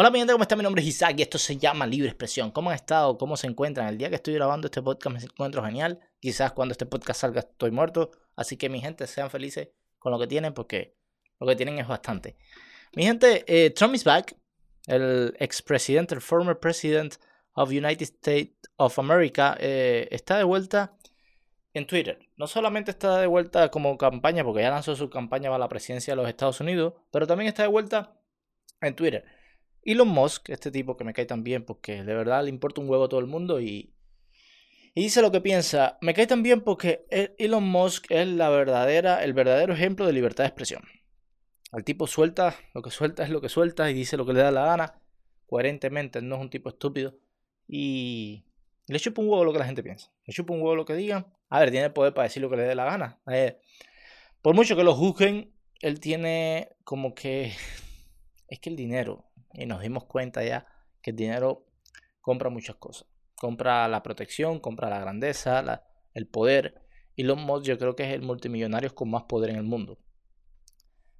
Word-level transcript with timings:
Hola 0.00 0.10
mi 0.10 0.18
gente, 0.18 0.32
¿cómo 0.32 0.44
está? 0.44 0.56
Mi 0.56 0.62
nombre 0.62 0.80
es 0.80 0.88
Isaac 0.88 1.16
y 1.18 1.20
esto 1.20 1.36
se 1.36 1.58
llama 1.58 1.86
Libre 1.86 2.08
Expresión. 2.08 2.50
¿Cómo 2.52 2.70
han 2.70 2.76
estado? 2.76 3.18
¿Cómo 3.18 3.36
se 3.36 3.46
encuentran? 3.46 3.86
El 3.86 3.98
día 3.98 4.08
que 4.08 4.14
estoy 4.14 4.32
grabando 4.32 4.68
este 4.68 4.80
podcast 4.80 5.14
me 5.14 5.22
encuentro 5.22 5.62
genial. 5.62 6.00
Quizás 6.20 6.52
cuando 6.52 6.72
este 6.72 6.86
podcast 6.86 7.20
salga 7.20 7.40
estoy 7.40 7.70
muerto. 7.70 8.10
Así 8.34 8.56
que 8.56 8.70
mi 8.70 8.80
gente, 8.80 9.06
sean 9.06 9.28
felices 9.28 9.68
con 9.98 10.10
lo 10.10 10.18
que 10.18 10.26
tienen 10.26 10.54
porque 10.54 10.96
lo 11.38 11.46
que 11.46 11.54
tienen 11.54 11.78
es 11.78 11.86
bastante. 11.86 12.38
Mi 12.96 13.02
gente, 13.02 13.44
eh, 13.46 13.72
Trump 13.72 13.94
is 13.94 14.04
back. 14.04 14.34
El 14.86 15.36
expresidente, 15.38 16.14
el 16.14 16.22
former 16.22 16.58
president 16.58 17.16
of 17.52 17.68
United 17.68 18.00
States 18.00 18.56
of 18.76 18.98
America, 18.98 19.54
eh, 19.60 20.08
está 20.10 20.38
de 20.38 20.44
vuelta 20.44 20.96
en 21.74 21.86
Twitter. 21.86 22.18
No 22.38 22.46
solamente 22.46 22.90
está 22.90 23.18
de 23.18 23.26
vuelta 23.26 23.70
como 23.70 23.98
campaña, 23.98 24.44
porque 24.44 24.62
ya 24.62 24.70
lanzó 24.70 24.96
su 24.96 25.10
campaña 25.10 25.50
para 25.50 25.58
la 25.58 25.68
presidencia 25.68 26.12
de 26.12 26.16
los 26.16 26.26
Estados 26.26 26.58
Unidos, 26.58 26.94
pero 27.12 27.26
también 27.26 27.48
está 27.48 27.64
de 27.64 27.68
vuelta 27.68 28.18
en 28.80 28.96
Twitter. 28.96 29.39
Elon 29.84 30.08
Musk, 30.08 30.50
este 30.50 30.70
tipo 30.70 30.96
que 30.96 31.04
me 31.04 31.12
cae 31.12 31.26
tan 31.26 31.42
bien 31.42 31.64
porque 31.64 32.04
de 32.04 32.14
verdad 32.14 32.44
le 32.44 32.50
importa 32.50 32.80
un 32.80 32.88
huevo 32.88 33.04
a 33.04 33.08
todo 33.08 33.20
el 33.20 33.26
mundo 33.26 33.60
y, 33.60 33.94
y 34.94 35.02
dice 35.02 35.22
lo 35.22 35.30
que 35.30 35.40
piensa. 35.40 35.98
Me 36.00 36.14
cae 36.14 36.26
tan 36.26 36.42
bien 36.42 36.60
porque 36.60 37.06
e, 37.10 37.34
Elon 37.38 37.64
Musk 37.64 38.10
es 38.10 38.26
la 38.28 38.50
verdadera, 38.50 39.22
el 39.24 39.32
verdadero 39.32 39.72
ejemplo 39.72 40.06
de 40.06 40.12
libertad 40.12 40.44
de 40.44 40.48
expresión. 40.48 40.82
El 41.72 41.84
tipo 41.84 42.06
suelta, 42.06 42.56
lo 42.74 42.82
que 42.82 42.90
suelta 42.90 43.22
es 43.22 43.30
lo 43.30 43.40
que 43.40 43.48
suelta 43.48 43.90
y 43.90 43.94
dice 43.94 44.16
lo 44.16 44.26
que 44.26 44.32
le 44.32 44.40
da 44.40 44.50
la 44.50 44.64
gana, 44.64 45.00
coherentemente, 45.46 46.20
no 46.20 46.36
es 46.36 46.40
un 46.40 46.50
tipo 46.50 46.68
estúpido. 46.68 47.16
Y 47.68 48.44
le 48.88 48.98
chupa 48.98 49.22
un 49.22 49.28
huevo 49.28 49.44
lo 49.44 49.52
que 49.52 49.60
la 49.60 49.66
gente 49.66 49.82
piensa. 49.82 50.12
Le 50.26 50.34
chupa 50.34 50.52
un 50.52 50.60
huevo 50.60 50.74
lo 50.74 50.84
que 50.84 50.94
digan. 50.94 51.26
A 51.48 51.60
ver, 51.60 51.70
tiene 51.70 51.90
poder 51.90 52.12
para 52.12 52.24
decir 52.24 52.42
lo 52.42 52.50
que 52.50 52.56
le 52.56 52.64
dé 52.64 52.74
la 52.74 52.84
gana. 52.84 53.20
Por 54.42 54.54
mucho 54.54 54.74
que 54.74 54.82
lo 54.82 54.94
juzguen, 54.94 55.52
él 55.80 56.00
tiene 56.00 56.70
como 56.84 57.14
que... 57.14 57.52
Es 58.48 58.58
que 58.58 58.68
el 58.68 58.74
dinero, 58.74 59.29
y 59.52 59.66
nos 59.66 59.80
dimos 59.80 60.04
cuenta 60.04 60.44
ya 60.44 60.66
que 61.02 61.10
el 61.10 61.16
dinero 61.16 61.66
compra 62.20 62.50
muchas 62.50 62.76
cosas. 62.76 63.06
Compra 63.36 63.88
la 63.88 64.02
protección, 64.02 64.60
compra 64.60 64.90
la 64.90 65.00
grandeza, 65.00 65.84
el 66.14 66.26
poder. 66.26 66.82
Y 67.16 67.22
los 67.22 67.38
mods 67.38 67.66
yo 67.66 67.78
creo 67.78 67.96
que 67.96 68.04
es 68.04 68.14
el 68.14 68.22
multimillonario 68.22 68.94
con 68.94 69.10
más 69.10 69.24
poder 69.24 69.50
en 69.50 69.56
el 69.56 69.64
mundo. 69.64 69.98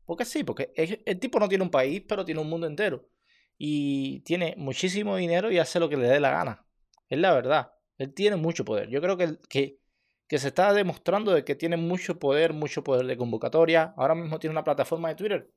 Porque 0.04 0.24
sí, 0.24 0.44
porque 0.44 0.72
el 0.74 1.20
tipo 1.20 1.38
no 1.38 1.48
tiene 1.48 1.64
un 1.64 1.70
país, 1.70 2.02
pero 2.06 2.24
tiene 2.24 2.40
un 2.40 2.48
mundo 2.48 2.66
entero. 2.66 3.08
Y 3.56 4.20
tiene 4.20 4.54
muchísimo 4.56 5.16
dinero 5.16 5.50
y 5.50 5.58
hace 5.58 5.80
lo 5.80 5.88
que 5.88 5.96
le 5.96 6.08
dé 6.08 6.20
la 6.20 6.30
gana. 6.30 6.66
Es 7.08 7.18
la 7.18 7.32
verdad. 7.32 7.72
Él 7.98 8.14
tiene 8.14 8.36
mucho 8.36 8.64
poder. 8.64 8.88
Yo 8.88 9.00
creo 9.00 9.16
que, 9.16 9.38
que, 9.48 9.78
que 10.26 10.38
se 10.38 10.48
está 10.48 10.72
demostrando 10.72 11.32
de 11.32 11.44
que 11.44 11.54
tiene 11.54 11.76
mucho 11.76 12.18
poder, 12.18 12.54
mucho 12.54 12.82
poder 12.82 13.06
de 13.06 13.16
convocatoria. 13.16 13.94
Ahora 13.96 14.14
mismo 14.14 14.38
tiene 14.38 14.52
una 14.52 14.64
plataforma 14.64 15.08
de 15.08 15.14
Twitter 15.14 15.50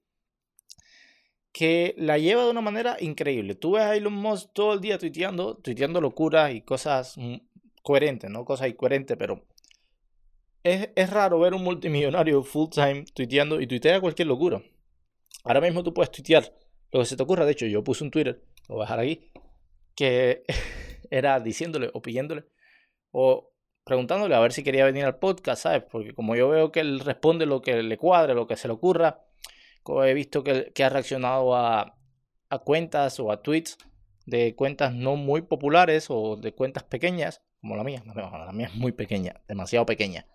que 1.54 1.94
la 1.98 2.18
lleva 2.18 2.44
de 2.44 2.52
una 2.52 2.62
manera 2.62 2.98
increíble. 3.00 3.56
Tú 3.56 3.74
ves 3.74 3.84
a 3.84 3.96
Elon 3.96 4.14
Musk 4.14 4.52
todo 4.54 4.74
el 4.74 4.82
día 4.82 4.98
tuiteando, 4.98 5.56
tuiteando 5.56 6.02
locuras 6.02 6.52
y 6.52 6.62
cosas 6.62 7.16
mm, 7.18 7.36
coherentes, 7.84 8.30
no 8.30 8.44
cosas 8.44 8.68
incoherentes, 8.70 9.16
pero 9.18 9.46
es, 10.64 10.90
es 10.96 11.10
raro 11.12 11.40
ver 11.40 11.54
un 11.54 11.64
multimillonario 11.64 12.44
full 12.44 12.70
time 12.70 13.06
tuiteando 13.14 13.62
y 13.62 13.68
tuitea 13.68 14.02
cualquier 14.02 14.28
locura. 14.28 14.64
Ahora 15.44 15.62
mismo 15.62 15.84
tú 15.84 15.94
puedes 15.94 16.12
tuitear 16.12 16.54
lo 16.92 17.02
que 17.02 17.06
se 17.06 17.16
te 17.16 17.24
ocurra. 17.24 17.46
De 17.46 17.52
hecho, 17.52 17.68
yo 17.68 17.84
puse 17.84 18.04
un 18.04 18.10
Twitter, 18.12 18.42
lo 18.68 18.76
voy 18.76 18.82
a 18.82 18.86
dejar 18.86 19.00
aquí, 19.00 19.32
que 19.96 20.44
era 21.12 21.40
diciéndole 21.40 21.92
o 21.94 22.02
pidiéndole 22.02 22.46
o 23.12 23.52
preguntándole 23.84 24.34
a 24.34 24.40
ver 24.40 24.54
si 24.54 24.64
quería 24.64 24.86
venir 24.86 25.06
al 25.06 25.20
podcast, 25.20 25.64
¿sabes? 25.64 25.84
Porque 25.84 26.16
como 26.16 26.36
yo 26.36 26.50
veo 26.50 26.72
que 26.72 26.80
él 26.80 27.00
responde 27.00 27.46
lo 27.46 27.62
que 27.62 27.84
le 27.84 27.98
cuadre, 27.98 28.34
lo 28.34 28.48
que 28.48 28.56
se 28.56 28.68
le 28.68 28.74
ocurra, 28.74 29.24
he 30.04 30.14
visto 30.14 30.44
que, 30.44 30.72
ha 30.84 30.90
reaccionado 30.90 31.56
a, 31.56 31.98
cuentas 32.64 33.20
o 33.20 33.32
a 33.32 33.42
tweets 33.42 33.78
de 34.26 34.56
cuentas 34.56 34.94
no 34.94 35.16
muy 35.16 35.42
populares 35.42 36.06
o 36.10 36.38
de 36.38 36.54
cuentas 36.54 36.84
pequeñas, 36.84 37.42
como 37.62 37.76
la 37.76 37.84
mía. 37.84 38.04
la 38.06 38.52
mía 38.54 38.68
es 38.68 38.76
muy 38.76 38.92
pequeña, 38.92 39.42
demasiado 39.48 39.86
pequeña. 39.86 40.28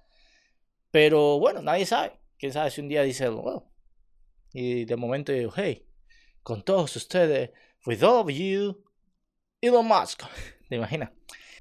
Pero 0.90 1.38
bueno, 1.38 1.62
nadie 1.62 1.86
sabe. 1.86 2.18
Quién 2.38 2.52
sabe 2.52 2.70
si 2.70 2.80
un 2.80 2.88
día 2.88 3.02
dice, 3.02 3.28
well, 3.28 3.62
y 4.52 4.84
de 4.84 4.96
momento 4.96 5.32
digo, 5.32 5.52
hey, 5.54 5.86
con 6.42 6.62
todos 6.62 6.94
ustedes, 6.96 7.50
with 7.86 8.02
all 8.02 8.26
of 8.26 8.30
you, 8.30 8.82
Elon 9.60 9.86
Musk. 9.86 10.22
¿Te 10.68 10.76
imaginas? 10.76 11.10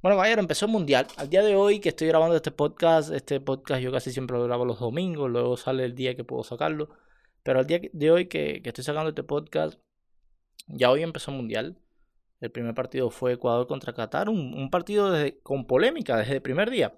Bueno, 0.01 0.15
caballero, 0.17 0.41
empezó 0.41 0.65
el 0.65 0.71
mundial. 0.71 1.07
Al 1.17 1.29
día 1.29 1.41
de 1.41 1.55
hoy 1.55 1.79
que 1.79 1.89
estoy 1.89 2.07
grabando 2.07 2.35
este 2.35 2.51
podcast, 2.51 3.11
este 3.11 3.39
podcast 3.39 3.81
yo 3.81 3.91
casi 3.91 4.11
siempre 4.11 4.37
lo 4.37 4.43
grabo 4.43 4.63
los 4.63 4.79
domingos, 4.79 5.29
luego 5.29 5.57
sale 5.57 5.83
el 5.85 5.95
día 5.95 6.15
que 6.15 6.23
puedo 6.23 6.43
sacarlo. 6.43 6.89
Pero 7.47 7.59
al 7.59 7.65
día 7.65 7.79
de 7.93 8.11
hoy 8.11 8.25
que, 8.25 8.61
estoy 8.61 8.83
sacando 8.83 9.07
este 9.07 9.23
podcast, 9.23 9.79
ya 10.67 10.91
hoy 10.91 11.01
empezó 11.01 11.31
el 11.31 11.37
Mundial. 11.37 11.77
El 12.41 12.51
primer 12.51 12.73
partido 12.73 13.09
fue 13.09 13.31
Ecuador 13.31 13.67
contra 13.67 13.93
Qatar, 13.93 14.27
un, 14.27 14.69
partido 14.69 15.15
con 15.43 15.65
polémica 15.65 16.17
desde 16.17 16.35
el 16.35 16.41
primer 16.41 16.69
día. 16.69 16.97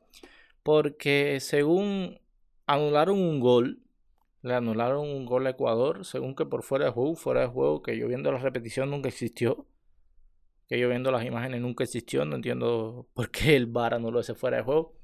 Porque 0.63 1.37
según 1.39 2.19
anularon 2.65 3.19
un 3.19 3.39
gol, 3.39 3.83
le 4.41 4.55
anularon 4.55 5.07
un 5.07 5.27
gol 5.27 5.45
a 5.45 5.51
Ecuador, 5.51 6.03
según 6.03 6.33
que 6.33 6.47
por 6.47 6.63
fuera 6.63 6.85
de 6.85 6.91
juego, 6.93 7.13
fuera 7.13 7.41
de 7.41 7.47
juego, 7.47 7.83
que 7.83 7.95
yo 7.95 8.07
viendo 8.07 8.31
la 8.31 8.39
repetición 8.39 8.89
nunca 8.89 9.07
existió. 9.07 9.67
Que 10.67 10.79
yo 10.79 10.89
viendo 10.89 11.11
las 11.11 11.25
imágenes 11.25 11.61
nunca 11.61 11.83
existió, 11.83 12.25
no 12.25 12.35
entiendo 12.35 13.07
por 13.13 13.29
qué 13.29 13.55
el 13.55 13.67
VAR 13.67 13.93
anuló 13.93 14.19
ese 14.19 14.33
fuera 14.33 14.57
de 14.57 14.63
juego. 14.63 14.95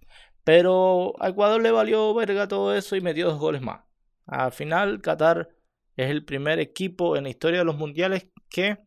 Pero 0.44 1.14
a 1.20 1.30
Ecuador 1.30 1.62
le 1.62 1.70
valió 1.70 2.16
verga 2.16 2.48
todo 2.48 2.74
eso 2.76 2.96
y 2.96 3.02
metió 3.02 3.28
dos 3.28 3.38
goles 3.38 3.62
más. 3.62 3.82
Al 4.25 4.52
final, 4.52 5.02
Qatar 5.02 5.50
es 5.96 6.09
el 6.09 6.25
primer 6.25 6.59
equipo 6.59 7.16
en 7.16 7.24
la 7.24 7.30
historia 7.30 7.59
de 7.59 7.66
los 7.66 7.78
mundiales 7.78 8.28
que 8.50 8.78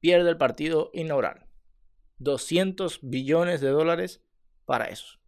pierde 0.00 0.30
el 0.30 0.36
partido 0.36 0.90
inaugural. 0.94 1.46
200 2.18 3.00
billones 3.02 3.60
de 3.60 3.68
dólares 3.68 4.22
para 4.64 4.86
eso. 4.86 5.18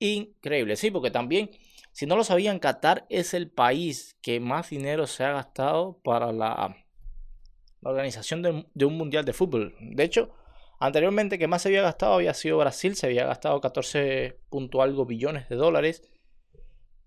Increíble, 0.00 0.76
sí, 0.76 0.90
porque 0.90 1.10
también, 1.10 1.50
si 1.92 2.06
no 2.06 2.16
lo 2.16 2.24
sabían, 2.24 2.60
Qatar 2.60 3.06
es 3.10 3.34
el 3.34 3.50
país 3.50 4.16
que 4.22 4.38
más 4.38 4.70
dinero 4.70 5.06
se 5.06 5.24
ha 5.24 5.32
gastado 5.32 6.00
para 6.04 6.32
la, 6.32 6.76
organización 7.82 8.42
de, 8.42 8.66
de, 8.74 8.84
un 8.84 8.96
mundial 8.96 9.24
de 9.24 9.32
fútbol. 9.32 9.74
De 9.80 10.04
hecho, 10.04 10.30
anteriormente 10.78 11.38
que 11.38 11.48
más 11.48 11.62
se 11.62 11.68
había 11.68 11.82
gastado 11.82 12.14
había 12.14 12.34
sido 12.34 12.58
Brasil, 12.58 12.94
se 12.94 13.06
había 13.06 13.26
gastado 13.26 13.60
14 13.60 14.38
punto 14.48 14.82
algo 14.82 15.04
billones 15.04 15.48
de 15.48 15.56
dólares. 15.56 16.02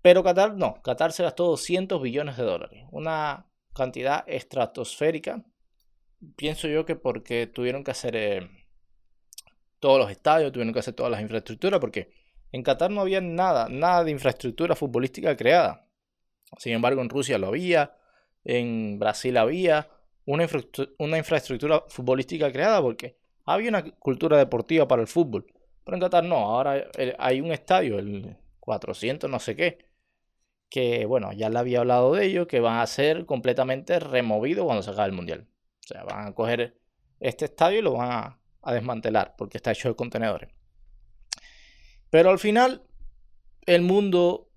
Pero 0.02 0.24
Qatar 0.24 0.56
no, 0.56 0.82
Qatar 0.82 1.12
se 1.12 1.22
gastó 1.22 1.46
200 1.46 2.02
billones 2.02 2.36
de 2.36 2.42
dólares, 2.42 2.84
una 2.90 3.46
cantidad 3.72 4.24
estratosférica. 4.26 5.44
Pienso 6.36 6.68
yo 6.68 6.84
que 6.84 6.96
porque 6.96 7.46
tuvieron 7.46 7.84
que 7.84 7.92
hacer 7.92 8.16
eh, 8.16 8.50
todos 9.78 9.98
los 9.98 10.10
estadios, 10.10 10.52
tuvieron 10.52 10.74
que 10.74 10.80
hacer 10.80 10.94
todas 10.94 11.10
las 11.10 11.20
infraestructuras, 11.20 11.80
porque 11.80 12.12
en 12.50 12.62
Qatar 12.62 12.90
no 12.90 13.00
había 13.00 13.20
nada, 13.20 13.68
nada 13.68 14.04
de 14.04 14.10
infraestructura 14.10 14.74
futbolística 14.74 15.36
creada. 15.36 15.86
Sin 16.58 16.72
embargo, 16.72 17.00
en 17.00 17.08
Rusia 17.08 17.38
lo 17.38 17.48
había, 17.48 17.96
en 18.44 18.98
Brasil 18.98 19.36
había 19.36 19.88
una, 20.26 20.46
una 20.98 21.18
infraestructura 21.18 21.84
futbolística 21.88 22.52
creada 22.52 22.82
porque 22.82 23.16
había 23.44 23.70
una 23.70 23.82
cultura 23.82 24.36
deportiva 24.36 24.86
para 24.86 25.02
el 25.02 25.08
fútbol. 25.08 25.46
Pero 25.84 25.96
en 25.96 26.00
Qatar 26.00 26.24
no, 26.24 26.36
ahora 26.36 26.88
eh, 26.98 27.14
hay 27.18 27.40
un 27.40 27.52
estadio, 27.52 27.98
el 27.98 28.36
400 28.60 29.28
no 29.28 29.38
sé 29.40 29.56
qué, 29.56 29.91
que 30.72 31.04
bueno, 31.04 31.34
ya 31.34 31.50
le 31.50 31.58
había 31.58 31.80
hablado 31.80 32.14
de 32.14 32.24
ello, 32.24 32.46
que 32.46 32.58
van 32.58 32.78
a 32.78 32.86
ser 32.86 33.26
completamente 33.26 34.00
removidos 34.00 34.64
cuando 34.64 34.82
se 34.82 34.90
acabe 34.90 35.10
el 35.10 35.14
mundial. 35.14 35.46
O 35.84 35.86
sea, 35.86 36.02
van 36.02 36.26
a 36.26 36.34
coger 36.34 36.80
este 37.20 37.44
estadio 37.44 37.80
y 37.80 37.82
lo 37.82 37.92
van 37.92 38.38
a, 38.62 38.72
desmantelar 38.72 39.34
porque 39.36 39.58
está 39.58 39.72
hecho 39.72 39.90
de 39.90 39.96
contenedores. 39.96 40.48
Pero 42.08 42.30
al 42.30 42.38
final, 42.38 42.84
el 43.66 43.82
mundo 43.82 44.48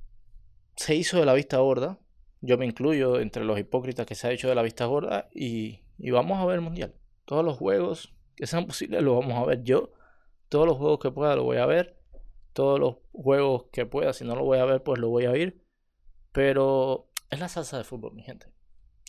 se 0.78 0.96
hizo 0.96 1.20
de 1.20 1.26
la 1.26 1.34
vista 1.34 1.58
gorda. 1.58 2.00
Yo 2.40 2.58
me 2.58 2.66
incluyo 2.66 3.20
entre 3.20 3.44
los 3.44 3.60
hipócritas 3.60 4.06
que 4.06 4.16
se 4.16 4.30
ha 4.30 4.32
hecho 4.32 4.48
de 4.48 4.56
la 4.56 4.62
vista 4.62 4.86
gorda 4.86 5.28
y, 5.34 5.82
y 5.98 6.12
vamos 6.12 6.40
a 6.40 6.46
ver 6.46 6.56
el 6.56 6.62
mundial. 6.62 6.96
Todos 7.26 7.44
los 7.44 7.58
juegos 7.58 8.16
que 8.38 8.48
sean 8.48 8.68
posibles 8.68 9.04
los 9.04 9.20
vamos 9.20 9.38
a 9.38 9.46
ver 9.46 9.64
yo. 9.64 9.92
Todos 10.48 10.66
los 10.66 10.78
juegos 10.78 11.00
que 11.00 11.12
pueda 11.12 11.36
los 11.36 11.44
voy 11.44 11.58
a 11.58 11.66
ver. 11.66 12.00
Todos 12.54 12.80
los 12.80 12.96
juegos 13.12 13.66
que 13.74 13.86
pueda, 13.86 14.14
si 14.14 14.24
no 14.24 14.34
lo 14.38 14.46
voy 14.46 14.60
a 14.60 14.66
ver, 14.66 14.82
pues 14.82 14.98
lo 14.98 15.10
voy 15.10 15.26
a 15.26 15.36
ir. 15.36 15.65
Pero 16.36 17.08
es 17.30 17.40
la 17.40 17.48
salsa 17.48 17.78
de 17.78 17.86
fútbol, 17.86 18.14
mi 18.14 18.22
gente. 18.22 18.48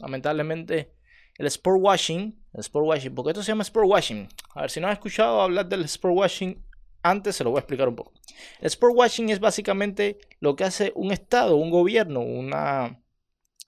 Lamentablemente, 0.01 0.95
el 1.37 1.47
sport 1.49 1.79
washing, 1.81 2.41
el 2.53 2.61
sport 2.61 2.87
washing, 2.87 3.15
porque 3.17 3.31
esto 3.31 3.43
se 3.43 3.51
llama 3.51 3.65
sport 3.65 3.89
washing. 3.89 4.29
A 4.55 4.61
ver, 4.61 4.71
si 4.71 4.81
no 4.81 4.87
has 4.87 4.93
escuchado 4.93 5.41
hablar 5.41 5.69
del 5.69 5.85
sport 5.87 6.15
washing 6.17 6.65
antes, 7.03 7.35
se 7.35 7.43
lo 7.43 7.51
voy 7.51 7.59
a 7.59 7.61
explicar 7.61 7.89
un 7.89 7.97
poco. 7.97 8.13
El 8.61 8.67
sport 8.69 8.95
washing 8.97 9.31
es 9.31 9.41
básicamente 9.41 10.19
lo 10.39 10.55
que 10.55 10.63
hace 10.63 10.93
un 10.95 11.11
Estado, 11.11 11.57
un 11.57 11.71
gobierno, 11.71 12.21
una 12.21 13.03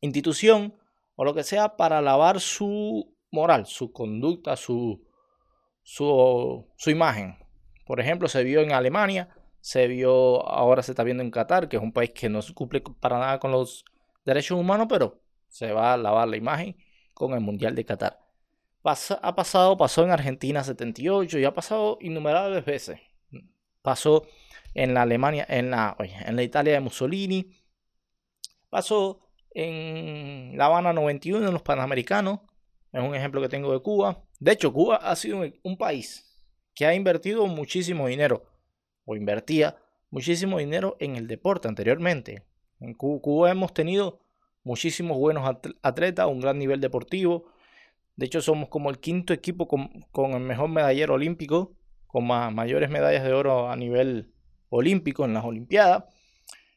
institución 0.01 0.77
o 1.17 1.25
lo 1.25 1.35
que 1.35 1.43
sea 1.43 1.77
para 1.77 2.01
lavar 2.01 2.39
su 2.39 3.13
moral, 3.33 3.67
su 3.67 3.91
conducta, 3.91 4.55
su, 4.55 5.05
su, 5.83 6.65
su 6.77 6.91
imagen. 6.91 7.37
Por 7.87 7.99
ejemplo, 7.99 8.29
se 8.29 8.45
vio 8.45 8.61
en 8.61 8.71
Alemania 8.71 9.35
se 9.61 9.87
vio, 9.89 10.47
ahora 10.49 10.83
se 10.83 10.93
está 10.93 11.05
viendo 11.05 11.23
en 11.23 11.31
Qatar, 11.31 11.69
que 11.69 11.77
es 11.77 11.83
un 11.83 11.93
país 11.93 12.11
que 12.11 12.29
no 12.29 12.41
cumple 12.55 12.83
para 13.01 13.19
nada 13.19 13.39
con 13.39 13.53
los 13.53 13.85
derechos 14.25 14.59
humanos, 14.59 14.87
pero 14.89 15.21
se 15.49 15.73
va 15.73 15.95
a 15.95 15.97
lavar 15.97 16.29
la 16.29 16.37
imagen 16.37 16.77
con 17.15 17.33
el 17.33 17.41
Mundial 17.41 17.75
de 17.75 17.85
Qatar. 17.85 18.21
ha 18.83 19.35
pasado, 19.35 19.77
pasó 19.77 20.05
en 20.05 20.11
Argentina 20.11 20.63
78 20.63 21.39
y 21.39 21.45
ha 21.45 21.55
pasado 21.55 21.99
innumerables 22.01 22.65
veces. 22.65 23.01
Pasó 23.83 24.27
en 24.75 24.95
la 24.95 25.03
Alemania, 25.03 25.47
en 25.49 25.71
la, 25.71 25.97
en 25.99 26.37
la 26.37 26.43
Italia 26.43 26.75
de 26.75 26.81
Mussolini. 26.81 27.57
Pasó 28.71 29.29
en 29.51 30.57
La 30.57 30.67
Habana 30.67 30.93
91 30.93 31.47
en 31.47 31.53
los 31.53 31.63
Panamericanos. 31.63 32.41
Es 32.93 33.03
un 33.03 33.15
ejemplo 33.15 33.41
que 33.41 33.49
tengo 33.49 33.73
de 33.73 33.81
Cuba. 33.81 34.23
De 34.39 34.53
hecho, 34.53 34.73
Cuba 34.73 34.97
ha 34.97 35.17
sido 35.17 35.43
un 35.63 35.77
país 35.77 36.25
que 36.75 36.87
ha 36.87 36.95
invertido 36.95 37.47
muchísimo 37.47 38.07
dinero, 38.07 38.45
o 39.09 39.17
invertía 39.17 39.77
muchísimo 40.11 40.59
dinero 40.59 40.97
en 41.01 41.17
el 41.17 41.27
deporte 41.27 41.67
anteriormente. 41.67 42.43
En 42.79 42.93
Cuba 42.93 43.51
hemos 43.51 43.73
tenido 43.73 44.21
muchísimos 44.63 45.17
buenos 45.17 45.49
atletas, 45.83 46.27
un 46.27 46.41
gran 46.41 46.59
nivel 46.59 46.81
deportivo. 46.81 47.47
De 48.17 48.27
hecho, 48.27 48.43
somos 48.43 48.69
como 48.69 48.91
el 48.91 48.99
quinto 48.99 49.33
equipo 49.33 49.67
con, 49.67 50.33
el 50.33 50.41
mejor 50.41 50.69
medallero 50.69 51.15
olímpico, 51.15 51.75
con 52.07 52.27
mayores 52.27 52.91
medallas 52.91 53.25
de 53.25 53.33
oro 53.33 53.71
a 53.71 53.77
nivel 53.77 54.31
olímpico 54.69 55.25
en 55.25 55.33
las 55.33 55.45
Olimpiadas. 55.45 56.05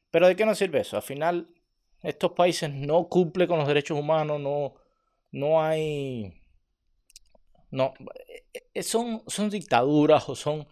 Pero 0.10 0.28
¿de 0.28 0.38
qué 0.38 0.46
nos 0.46 0.58
sirve 0.58 0.80
eso? 0.80 0.96
Al 0.96 1.04
final, 1.04 1.50
estos 2.02 2.32
países 2.32 2.70
no 2.72 3.10
cumplen 3.10 3.48
con 3.48 3.60
los 3.60 3.68
derechos 3.68 4.00
humanos, 4.00 4.40
no, 4.40 4.76
no 5.32 5.62
hay 5.62 6.42
no, 7.72 7.94
eh, 8.54 8.64
eh, 8.74 8.84
son, 8.84 9.24
son 9.28 9.50
dictaduras 9.50 10.28
o 10.30 10.36
son 10.36 10.68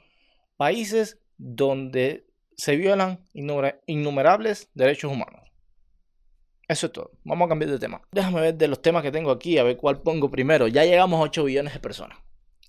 países 0.58 1.20
donde 1.39 2.27
se 2.56 2.75
violan 2.75 3.25
innumerables 3.33 4.69
derechos 4.75 5.12
humanos. 5.12 5.50
Eso 6.68 6.86
es 6.86 6.94
todo. 6.94 7.12
Vamos 7.24 7.47
a 7.47 7.50
cambiar 7.50 7.71
de 7.71 7.80
tema. 7.80 8.01
Déjame 8.12 8.41
ver 8.41 8.56
de 8.56 8.68
los 8.68 8.81
temas 8.81 9.01
que 9.01 9.12
tengo 9.12 9.31
aquí, 9.31 9.57
a 9.57 9.63
ver 9.63 9.77
cuál 9.77 10.01
pongo 10.03 10.30
primero. 10.30 10.68
Ya 10.68 10.86
llegamos 10.86 11.19
a 11.19 11.24
8 11.24 11.45
billones 11.45 11.74
de 11.74 11.80
personas. 11.80 12.19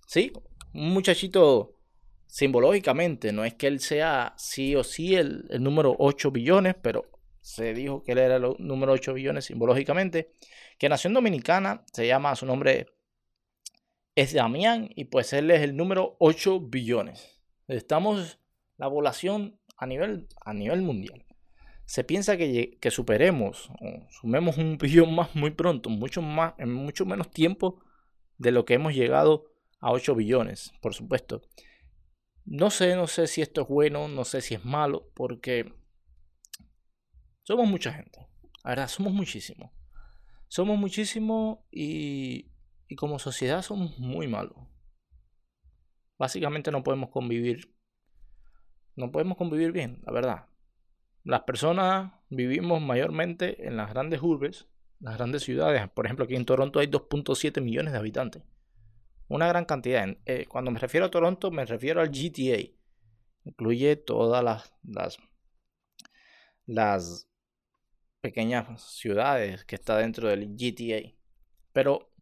¿Sí? 0.07 0.33
Un 0.73 0.95
muchachito 0.95 1.77
simbológicamente, 2.27 3.33
no 3.33 3.45
es 3.45 3.55
que 3.55 3.67
él 3.67 3.81
sea 3.81 4.35
sí 4.39 4.77
o 4.77 4.85
sí 4.85 5.17
el, 5.17 5.49
número 5.59 5.97
8 5.99 6.31
billones, 6.31 6.77
pero 6.81 7.11
se 7.41 7.75
dijo 7.75 8.03
que 8.03 8.13
él 8.13 8.19
era 8.19 8.37
el 8.37 8.55
número 8.59 8.93
8 8.93 9.13
billones 9.15 9.45
simbológicamente, 9.45 10.31
que 10.79 10.89
nació 10.89 11.09
en 11.09 11.15
Dominicana, 11.15 11.85
se 11.93 12.07
llama 12.07 12.37
su 12.37 12.47
nombre 12.47 12.87
es 14.15 14.33
Damián 14.33 14.89
y 14.95 15.05
pues 15.07 15.33
él 15.33 15.51
es 15.51 15.63
el 15.63 15.77
número 15.77 16.17
8 16.21 16.61
billones. 16.61 17.41
Estamos 17.69 18.39
la 18.81 18.89
población 18.89 19.61
a 19.77 19.87
nivel, 19.87 20.27
a 20.45 20.53
nivel 20.55 20.83
mundial. 20.83 21.25
Se 21.85 22.03
piensa 22.03 22.37
que, 22.37 22.79
que 22.81 22.91
superemos 22.91 23.71
o 23.81 24.09
sumemos 24.11 24.59
un 24.59 24.79
billón 24.79 25.15
más 25.15 25.35
muy 25.35 25.51
pronto, 25.51 25.91
mucho 25.91 26.23
más, 26.23 26.55
en 26.59 26.73
mucho 26.73 27.05
menos 27.05 27.31
tiempo 27.31 27.81
de 28.39 28.53
lo 28.53 28.65
que 28.65 28.75
hemos 28.75 28.95
llegado 28.95 29.53
a 29.81 29.93
8 29.93 30.15
billones, 30.15 30.73
por 30.81 30.95
supuesto. 30.95 31.43
No 32.45 32.71
sé, 32.71 32.97
no 32.97 33.07
sé 33.07 33.27
si 33.27 33.43
esto 33.43 33.63
es 33.63 33.69
bueno, 33.69 34.09
no 34.09 34.25
sé 34.25 34.41
si 34.41 34.55
es 34.55 34.65
malo, 34.65 35.11
porque 35.15 35.73
somos 37.43 37.69
mucha 37.69 37.93
gente. 37.93 38.27
La 38.65 38.71
verdad, 38.71 38.89
somos 38.89 39.13
muchísimos. 39.13 39.71
Somos 40.49 40.79
muchísimos 40.79 41.59
y 41.71 42.51
y 42.91 42.97
como 42.97 43.21
sociedad 43.21 43.63
somos 43.63 43.97
muy 44.01 44.27
malos. 44.27 44.57
Básicamente 46.19 46.73
no 46.73 46.83
podemos 46.83 47.11
convivir. 47.11 47.73
No 49.01 49.11
podemos 49.11 49.39
convivir 49.39 49.73
bien, 49.73 50.03
la 50.05 50.13
verdad. 50.13 50.47
Las 51.25 51.43
personas 51.45 52.13
vivimos 52.29 52.83
mayormente 52.83 53.67
en 53.67 53.79
las 53.79 53.89
grandes 53.89 54.21
urbes, 54.21 54.67
las 55.01 55.17
grandes 55.17 55.43
ciudades. 55.43 55.89
Por 55.89 56.05
ejemplo, 56.05 56.27
aquí 56.27 56.37
en 56.37 56.45
Toronto 56.45 56.81
hay 56.81 56.87
2.7 56.87 57.63
millones 57.63 57.93
de 57.95 57.99
habitantes. 57.99 58.43
Una 59.27 59.49
gran 59.49 59.65
cantidad. 59.65 60.07
Eh, 60.27 60.45
cuando 60.49 60.71
me 60.71 60.79
refiero 60.79 61.07
a 61.07 61.11
Toronto, 61.11 61.51
me 61.51 61.65
refiero 61.65 62.03
al 62.03 62.11
GTA. 62.11 62.59
Incluye 63.45 63.97
todas 63.97 64.45
las, 64.45 64.75
las, 64.83 65.19
las 66.67 67.27
pequeñas 68.21 68.83
ciudades 68.83 69.65
que 69.65 69.77
está 69.77 69.97
dentro 69.97 70.29
del 70.29 70.55
GTA. 70.57 71.17
Pero 71.73 72.13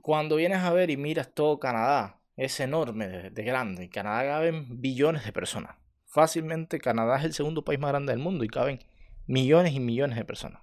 cuando 0.00 0.36
vienes 0.36 0.60
a 0.60 0.72
ver 0.72 0.88
y 0.88 0.96
miras 0.96 1.34
todo 1.34 1.60
Canadá, 1.60 2.22
es 2.36 2.60
enorme 2.60 3.08
de, 3.08 3.42
grande. 3.42 3.84
En 3.84 3.88
Canadá 3.88 4.24
caben 4.24 4.80
billones 4.80 5.24
de 5.24 5.32
personas. 5.32 5.76
Fácilmente 6.04 6.78
Canadá 6.78 7.18
es 7.18 7.24
el 7.24 7.32
segundo 7.32 7.64
país 7.64 7.80
más 7.80 7.90
grande 7.90 8.12
del 8.12 8.20
mundo 8.20 8.44
y 8.44 8.48
caben 8.48 8.80
millones 9.26 9.72
y 9.74 9.80
millones 9.80 10.16
de 10.16 10.24
personas. 10.24 10.62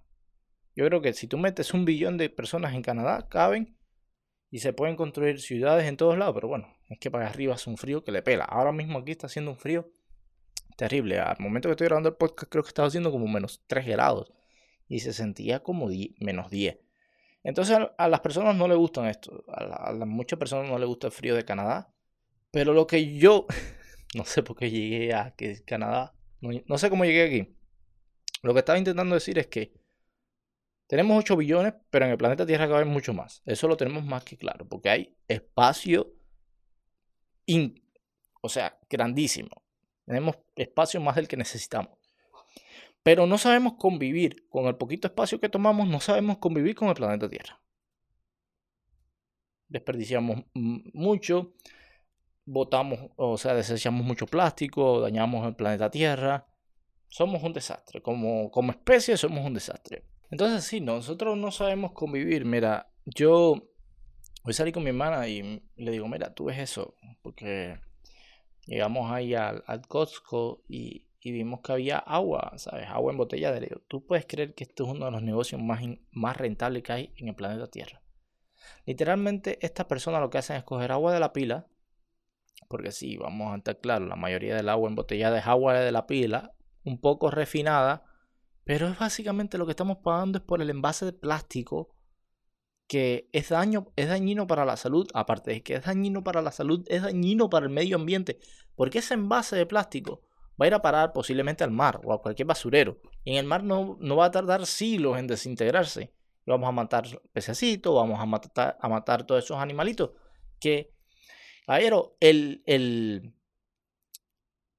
Yo 0.75 0.85
creo 0.87 1.01
que 1.01 1.13
si 1.13 1.27
tú 1.27 1.37
metes 1.37 1.73
un 1.73 1.85
billón 1.85 2.17
de 2.17 2.29
personas 2.29 2.73
en 2.73 2.81
Canadá, 2.81 3.27
caben 3.29 3.77
y 4.49 4.59
se 4.59 4.73
pueden 4.73 4.95
construir 4.95 5.39
ciudades 5.39 5.87
en 5.87 5.97
todos 5.97 6.17
lados, 6.17 6.33
pero 6.35 6.47
bueno, 6.47 6.67
es 6.89 6.99
que 6.99 7.11
para 7.11 7.27
arriba 7.27 7.55
hace 7.55 7.69
un 7.69 7.77
frío 7.77 8.03
que 8.03 8.11
le 8.11 8.21
pela. 8.21 8.45
Ahora 8.45 8.71
mismo 8.71 8.99
aquí 8.99 9.11
está 9.11 9.27
haciendo 9.27 9.51
un 9.51 9.57
frío 9.57 9.91
terrible. 10.77 11.19
Al 11.19 11.37
momento 11.39 11.69
que 11.69 11.71
estoy 11.71 11.87
grabando 11.87 12.09
el 12.09 12.15
podcast 12.15 12.51
creo 12.51 12.63
que 12.63 12.69
estaba 12.69 12.87
haciendo 12.87 13.11
como 13.11 13.27
menos 13.27 13.63
3 13.67 13.85
grados 13.85 14.31
y 14.87 14.99
se 14.99 15.13
sentía 15.13 15.61
como 15.61 15.89
menos 16.19 16.49
10. 16.49 16.77
Entonces 17.43 17.77
a 17.97 18.07
las 18.07 18.21
personas 18.21 18.55
no 18.55 18.67
les 18.67 18.77
gustan 18.77 19.07
esto. 19.07 19.43
A, 19.49 19.93
muchas 20.05 20.39
personas 20.39 20.69
no 20.69 20.77
les 20.77 20.87
gusta 20.87 21.07
el 21.07 21.13
frío 21.13 21.35
de 21.35 21.45
Canadá. 21.45 21.93
Pero 22.51 22.73
lo 22.73 22.87
que 22.87 23.17
yo, 23.17 23.47
no 24.15 24.25
sé 24.25 24.43
por 24.43 24.55
qué 24.55 24.69
llegué 24.69 25.13
a 25.13 25.35
que 25.35 25.63
Canadá, 25.63 26.15
no, 26.41 26.77
sé 26.77 26.89
cómo 26.89 27.05
llegué 27.05 27.23
aquí. 27.23 27.55
Lo 28.41 28.53
que 28.53 28.59
estaba 28.59 28.77
intentando 28.77 29.15
decir 29.15 29.37
es 29.39 29.47
que 29.47 29.73
tenemos 30.87 31.17
8 31.17 31.37
billones, 31.37 31.73
pero 31.89 32.05
en 32.05 32.11
el 32.11 32.17
planeta 32.17 32.45
Tierra 32.45 32.67
cabe 32.67 32.85
mucho 32.85 33.13
más. 33.13 33.41
Eso 33.45 33.67
lo 33.67 33.77
tenemos 33.77 34.03
más 34.03 34.23
que 34.23 34.37
claro, 34.37 34.67
porque 34.67 34.89
hay 34.89 35.17
espacio, 35.27 36.13
o 38.41 38.49
sea, 38.49 38.77
grandísimo. 38.89 39.63
Tenemos 40.05 40.37
espacio 40.55 40.99
más 40.99 41.15
del 41.15 41.29
que 41.29 41.37
necesitamos. 41.37 41.97
Pero 43.03 43.27
no 43.27 43.37
sabemos 43.37 43.73
convivir 43.73 44.47
con 44.49 44.65
el 44.65 44.77
poquito 44.77 45.07
espacio 45.07 45.39
que 45.39 45.49
tomamos, 45.49 45.87
no 45.87 45.99
sabemos 45.99 46.37
convivir 46.37 46.73
con 46.73 46.87
el 46.87 46.95
planeta 46.95 47.29
Tierra. 47.29 47.61
Desperdiciamos 49.67 50.45
mucho, 50.53 51.53
botamos, 52.45 53.11
o 53.17 53.37
sea, 53.37 53.53
desechamos 53.53 54.05
mucho 54.05 54.25
plástico, 54.25 55.01
dañamos 55.01 55.45
el 55.45 55.55
planeta 55.55 55.91
Tierra. 55.91 56.47
Somos 57.09 57.43
un 57.43 57.53
desastre. 57.53 58.01
Como, 58.01 58.49
como 58.51 58.71
especie 58.71 59.17
somos 59.17 59.45
un 59.45 59.53
desastre. 59.53 60.05
Entonces, 60.31 60.63
sí, 60.63 60.79
nosotros 60.79 61.37
no 61.37 61.51
sabemos 61.51 61.91
convivir. 61.91 62.45
Mira, 62.45 62.89
yo 63.05 63.69
voy 64.43 64.51
a 64.51 64.53
salir 64.53 64.73
con 64.73 64.83
mi 64.83 64.89
hermana 64.89 65.27
y 65.27 65.61
le 65.75 65.91
digo, 65.91 66.07
mira, 66.07 66.33
tú 66.33 66.45
ves 66.45 66.59
eso, 66.59 66.95
porque 67.21 67.79
llegamos 68.65 69.11
ahí 69.11 69.35
al, 69.35 69.63
al 69.67 69.85
Costco 69.87 70.63
y 70.67 71.05
y 71.23 71.31
vimos 71.31 71.61
que 71.61 71.71
había 71.71 71.97
agua, 71.97 72.51
¿sabes? 72.57 72.87
Agua 72.89 73.11
en 73.11 73.17
botella 73.17 73.51
de 73.51 73.61
leo. 73.61 73.81
Tú 73.87 74.05
puedes 74.05 74.25
creer 74.25 74.53
que 74.53 74.65
esto 74.65 74.83
es 74.83 74.89
uno 74.89 75.05
de 75.05 75.11
los 75.11 75.23
negocios 75.23 75.61
más, 75.61 75.81
más 76.11 76.35
rentables 76.35 76.83
que 76.83 76.91
hay 76.91 77.13
en 77.17 77.29
el 77.29 77.35
planeta 77.35 77.67
Tierra. 77.67 78.01
Literalmente, 78.85 79.57
estas 79.65 79.85
personas 79.85 80.19
lo 80.19 80.29
que 80.29 80.37
hacen 80.37 80.57
es 80.57 80.63
coger 80.63 80.91
agua 80.91 81.13
de 81.13 81.21
la 81.21 81.31
pila, 81.31 81.67
porque 82.67 82.91
sí, 82.91 83.17
vamos 83.17 83.53
a 83.53 83.57
estar 83.57 83.79
claros, 83.79 84.07
la 84.07 84.15
mayoría 84.15 84.55
del 84.55 84.67
agua 84.67 84.89
embotellada 84.89 85.39
es 85.39 85.47
agua 85.47 85.75
de 85.75 85.91
la 85.91 86.07
pila, 86.07 86.53
un 86.83 86.99
poco 86.99 87.31
refinada, 87.31 88.03
pero 88.65 88.87
es 88.87 88.99
básicamente 88.99 89.57
lo 89.57 89.65
que 89.65 89.71
estamos 89.71 89.97
pagando 90.03 90.39
es 90.39 90.43
por 90.43 90.61
el 90.61 90.69
envase 90.69 91.05
de 91.05 91.13
plástico 91.13 91.95
que 92.87 93.29
es, 93.31 93.49
daño, 93.49 93.87
es 93.95 94.09
dañino 94.09 94.45
para 94.45 94.65
la 94.65 94.75
salud, 94.75 95.07
aparte 95.13 95.51
de 95.51 95.63
que 95.63 95.75
es 95.75 95.85
dañino 95.85 96.23
para 96.23 96.41
la 96.41 96.51
salud, 96.51 96.85
es 96.89 97.01
dañino 97.01 97.49
para 97.49 97.65
el 97.65 97.71
medio 97.71 97.95
ambiente, 97.95 98.39
porque 98.75 98.99
ese 98.99 99.13
envase 99.13 99.55
de 99.55 99.65
plástico 99.65 100.21
va 100.59 100.65
a 100.65 100.67
ir 100.67 100.73
a 100.73 100.81
parar 100.81 101.13
posiblemente 101.13 101.63
al 101.63 101.71
mar 101.71 101.99
o 102.03 102.13
a 102.13 102.21
cualquier 102.21 102.47
basurero. 102.47 102.99
Y 103.23 103.31
en 103.31 103.37
el 103.37 103.45
mar 103.45 103.63
no, 103.63 103.97
no 103.99 104.15
va 104.15 104.25
a 104.25 104.31
tardar 104.31 104.65
siglos 104.65 105.17
en 105.17 105.27
desintegrarse. 105.27 106.13
vamos 106.45 106.69
a 106.69 106.71
matar 106.71 107.05
pececitos, 107.31 107.93
vamos 107.93 108.19
a 108.19 108.25
matar, 108.25 108.77
a 108.79 108.89
matar 108.89 109.25
todos 109.25 109.43
esos 109.43 109.57
animalitos. 109.57 110.11
Que, 110.59 110.93
caballero, 111.65 112.17
el, 112.19 112.63
el, 112.65 113.33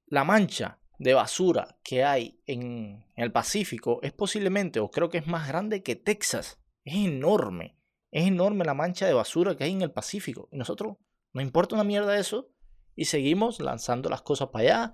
la 0.07 0.23
mancha 0.23 0.79
de 0.97 1.13
basura 1.13 1.77
que 1.83 2.03
hay 2.03 2.41
en, 2.45 3.05
el 3.15 3.31
Pacífico 3.31 3.99
es 4.01 4.13
posiblemente, 4.13 4.79
o 4.79 4.89
creo 4.89 5.09
que 5.09 5.17
es 5.17 5.27
más 5.27 5.47
grande 5.47 5.83
que 5.83 5.95
Texas. 5.95 6.59
Es 6.83 6.95
enorme. 6.95 7.77
Es 8.11 8.27
enorme 8.27 8.63
la 8.63 8.73
mancha 8.73 9.05
de 9.07 9.13
basura 9.13 9.57
que 9.57 9.65
hay 9.65 9.71
en 9.71 9.81
el 9.81 9.91
Pacífico. 9.91 10.47
Y 10.51 10.57
nosotros 10.57 10.97
no 11.33 11.41
importa 11.41 11.75
una 11.75 11.83
mierda 11.83 12.17
eso. 12.17 12.49
Y 12.95 13.05
seguimos 13.05 13.59
lanzando 13.59 14.09
las 14.09 14.21
cosas 14.21 14.49
para 14.49 14.63
allá 14.63 14.93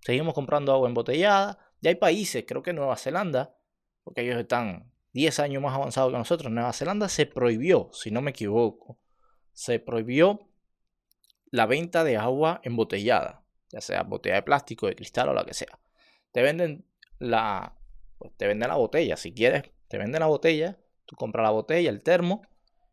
Seguimos 0.00 0.34
comprando 0.34 0.72
agua 0.72 0.88
embotellada. 0.88 1.58
Ya 1.80 1.90
hay 1.90 1.96
países, 1.96 2.44
creo 2.46 2.62
que 2.62 2.72
Nueva 2.72 2.96
Zelanda, 2.96 3.56
porque 4.04 4.22
ellos 4.22 4.38
están 4.38 4.92
10 5.12 5.38
años 5.40 5.62
más 5.62 5.74
avanzados 5.74 6.12
que 6.12 6.18
nosotros. 6.18 6.52
Nueva 6.52 6.72
Zelanda 6.72 7.08
se 7.08 7.26
prohibió, 7.26 7.90
si 7.92 8.10
no 8.10 8.22
me 8.22 8.30
equivoco, 8.30 8.98
se 9.52 9.78
prohibió 9.78 10.48
la 11.50 11.66
venta 11.66 12.04
de 12.04 12.16
agua 12.16 12.60
embotellada, 12.62 13.44
ya 13.70 13.80
sea 13.80 14.02
botella 14.02 14.36
de 14.36 14.42
plástico, 14.42 14.86
de 14.86 14.94
cristal 14.94 15.28
o 15.28 15.32
la 15.32 15.44
que 15.44 15.54
sea. 15.54 15.78
Te 16.32 16.42
venden 16.42 16.84
la, 17.18 17.76
pues 18.18 18.32
te 18.36 18.46
venden 18.46 18.68
la 18.68 18.76
botella, 18.76 19.16
si 19.16 19.32
quieres, 19.32 19.64
te 19.88 19.98
venden 19.98 20.20
la 20.20 20.26
botella, 20.26 20.78
tú 21.06 21.16
compras 21.16 21.44
la 21.44 21.50
botella, 21.50 21.90
el 21.90 22.02
termo, 22.02 22.42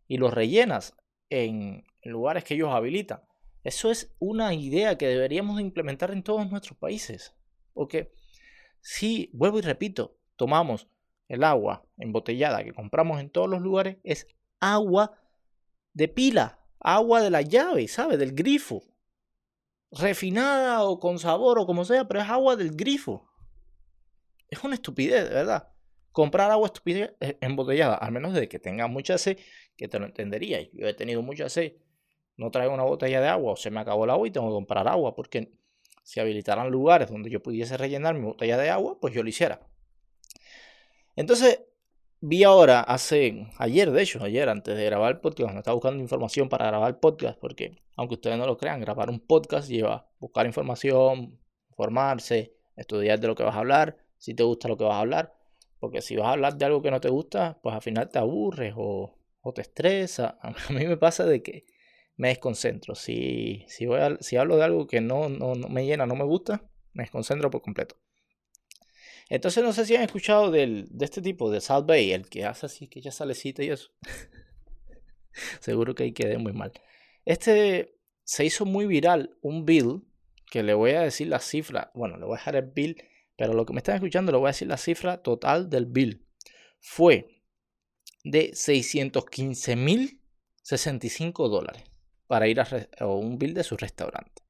y 0.07 0.17
los 0.17 0.33
rellenas 0.33 0.95
en 1.29 1.85
lugares 2.03 2.43
que 2.43 2.53
ellos 2.53 2.69
habilitan. 2.71 3.21
Eso 3.65 3.89
es 3.89 4.15
una 4.19 4.53
idea 4.53 4.95
que 4.95 5.07
deberíamos 5.07 5.59
implementar 5.59 6.11
en 6.11 6.21
todos 6.21 6.47
nuestros 6.51 6.77
países. 6.77 7.33
Porque 7.73 8.13
si, 8.79 9.31
vuelvo 9.33 9.57
y 9.57 9.63
repito, 9.63 10.19
tomamos 10.35 10.87
el 11.27 11.43
agua 11.43 11.83
embotellada 11.97 12.63
que 12.63 12.73
compramos 12.73 13.19
en 13.19 13.31
todos 13.31 13.49
los 13.49 13.61
lugares, 13.61 13.97
es 14.03 14.27
agua 14.59 15.19
de 15.93 16.07
pila, 16.07 16.59
agua 16.79 17.23
de 17.23 17.31
la 17.31 17.41
llave, 17.41 17.87
¿sabes? 17.87 18.19
Del 18.19 18.33
grifo. 18.33 18.83
Refinada 19.89 20.83
o 20.83 20.99
con 20.99 21.17
sabor 21.17 21.57
o 21.57 21.65
como 21.65 21.85
sea, 21.85 22.07
pero 22.07 22.21
es 22.21 22.29
agua 22.29 22.55
del 22.55 22.69
grifo. 22.69 23.27
Es 24.47 24.63
una 24.63 24.75
estupidez, 24.75 25.27
de 25.27 25.33
verdad. 25.33 25.73
Comprar 26.11 26.51
agua 26.51 26.67
estupidez 26.67 27.15
eh, 27.19 27.39
embotellada, 27.41 27.95
al 27.95 28.11
menos 28.11 28.35
de 28.35 28.47
que 28.47 28.59
tenga 28.59 28.85
mucha 28.85 29.17
sed, 29.17 29.39
que 29.75 29.87
te 29.87 29.97
lo 29.97 30.05
entendería. 30.05 30.61
Yo 30.71 30.87
he 30.87 30.93
tenido 30.93 31.23
mucha 31.23 31.49
sed 31.49 31.73
no 32.37 32.51
traigo 32.51 32.73
una 32.73 32.83
botella 32.83 33.21
de 33.21 33.27
agua 33.27 33.53
o 33.53 33.55
se 33.55 33.71
me 33.71 33.79
acabó 33.79 34.05
el 34.05 34.11
agua 34.11 34.27
y 34.27 34.31
tengo 34.31 34.47
que 34.47 34.53
comprar 34.53 34.87
agua, 34.87 35.15
porque 35.15 35.51
si 36.03 36.19
habilitaran 36.19 36.69
lugares 36.69 37.09
donde 37.09 37.29
yo 37.29 37.41
pudiese 37.41 37.77
rellenar 37.77 38.15
mi 38.15 38.25
botella 38.25 38.57
de 38.57 38.69
agua, 38.69 38.99
pues 38.99 39.13
yo 39.13 39.23
lo 39.23 39.29
hiciera. 39.29 39.59
Entonces, 41.15 41.61
vi 42.21 42.43
ahora, 42.43 42.81
hace, 42.81 43.47
ayer 43.57 43.91
de 43.91 44.01
hecho, 44.03 44.23
ayer 44.23 44.49
antes 44.49 44.77
de 44.77 44.85
grabar 44.85 45.13
el 45.13 45.19
podcast, 45.19 45.51
me 45.53 45.59
estaba 45.59 45.75
buscando 45.75 46.01
información 46.01 46.49
para 46.49 46.67
grabar 46.67 46.99
podcast, 46.99 47.39
porque 47.39 47.81
aunque 47.95 48.15
ustedes 48.15 48.37
no 48.37 48.45
lo 48.45 48.57
crean, 48.57 48.81
grabar 48.81 49.09
un 49.09 49.19
podcast 49.19 49.69
lleva 49.69 50.07
buscar 50.19 50.45
información, 50.45 51.39
formarse, 51.75 52.53
estudiar 52.75 53.19
de 53.19 53.27
lo 53.27 53.35
que 53.35 53.43
vas 53.43 53.55
a 53.55 53.59
hablar, 53.59 53.97
si 54.17 54.33
te 54.33 54.43
gusta 54.43 54.67
lo 54.67 54.77
que 54.77 54.83
vas 54.83 54.95
a 54.95 54.99
hablar, 54.99 55.33
porque 55.79 56.01
si 56.01 56.15
vas 56.15 56.27
a 56.27 56.31
hablar 56.31 56.57
de 56.57 56.65
algo 56.65 56.81
que 56.81 56.91
no 56.91 56.99
te 56.99 57.09
gusta, 57.09 57.59
pues 57.61 57.75
al 57.75 57.81
final 57.81 58.09
te 58.09 58.19
aburres 58.19 58.73
o, 58.75 59.17
o 59.41 59.53
te 59.53 59.61
estresa. 59.61 60.37
A 60.41 60.51
mí 60.73 60.85
me 60.85 60.97
pasa 60.97 61.25
de 61.25 61.41
que 61.43 61.65
me 62.17 62.29
desconcentro. 62.29 62.95
Si, 62.95 63.65
si, 63.67 63.85
voy 63.85 63.99
si 64.21 64.37
hablo 64.37 64.57
de 64.57 64.63
algo 64.63 64.87
que 64.87 65.01
no, 65.01 65.29
no, 65.29 65.55
me 65.69 65.85
llena, 65.85 66.05
no 66.05 66.15
me 66.15 66.23
gusta, 66.23 66.63
me 66.93 67.03
desconcentro 67.03 67.49
por 67.49 67.61
completo. 67.61 67.97
Entonces 69.29 69.63
no 69.63 69.73
sé 69.73 69.85
si 69.85 69.95
han 69.95 70.03
escuchado 70.03 70.51
del, 70.51 70.87
de 70.91 71.05
este 71.05 71.21
tipo, 71.21 71.49
de 71.49 71.61
South 71.61 71.85
Bay, 71.85 72.11
el 72.11 72.29
que 72.29 72.45
hace 72.45 72.67
así, 72.67 72.87
que 72.87 73.01
ya 73.01 73.11
salecita 73.11 73.63
y 73.63 73.69
eso. 73.69 73.91
Seguro 75.59 75.95
que 75.95 76.03
ahí 76.03 76.11
quedé 76.11 76.37
muy 76.37 76.53
mal. 76.53 76.71
Este 77.25 77.97
se 78.23 78.45
hizo 78.45 78.65
muy 78.65 78.85
viral 78.85 79.37
un 79.41 79.65
bill, 79.65 80.03
que 80.49 80.63
le 80.63 80.73
voy 80.73 80.91
a 80.91 81.01
decir 81.01 81.27
la 81.27 81.39
cifra, 81.39 81.91
bueno, 81.95 82.17
le 82.17 82.25
voy 82.25 82.35
a 82.35 82.37
dejar 82.37 82.55
el 82.55 82.71
bill, 82.71 83.03
pero 83.35 83.53
lo 83.53 83.65
que 83.65 83.73
me 83.73 83.79
están 83.79 83.95
escuchando 83.95 84.31
le 84.31 84.37
voy 84.37 84.47
a 84.47 84.51
decir 84.51 84.67
la 84.67 84.77
cifra 84.77 85.21
total 85.21 85.69
del 85.69 85.87
bill. 85.87 86.25
Fue 86.79 87.41
de 88.23 88.51
615 88.53 89.75
mil 89.75 90.21
65 90.61 91.49
dólares 91.49 91.83
para 92.27 92.47
ir 92.47 92.59
a, 92.59 92.67
un 93.05 93.37
bill 93.37 93.53
de 93.53 93.63
su 93.63 93.77
restaurante. 93.77 94.43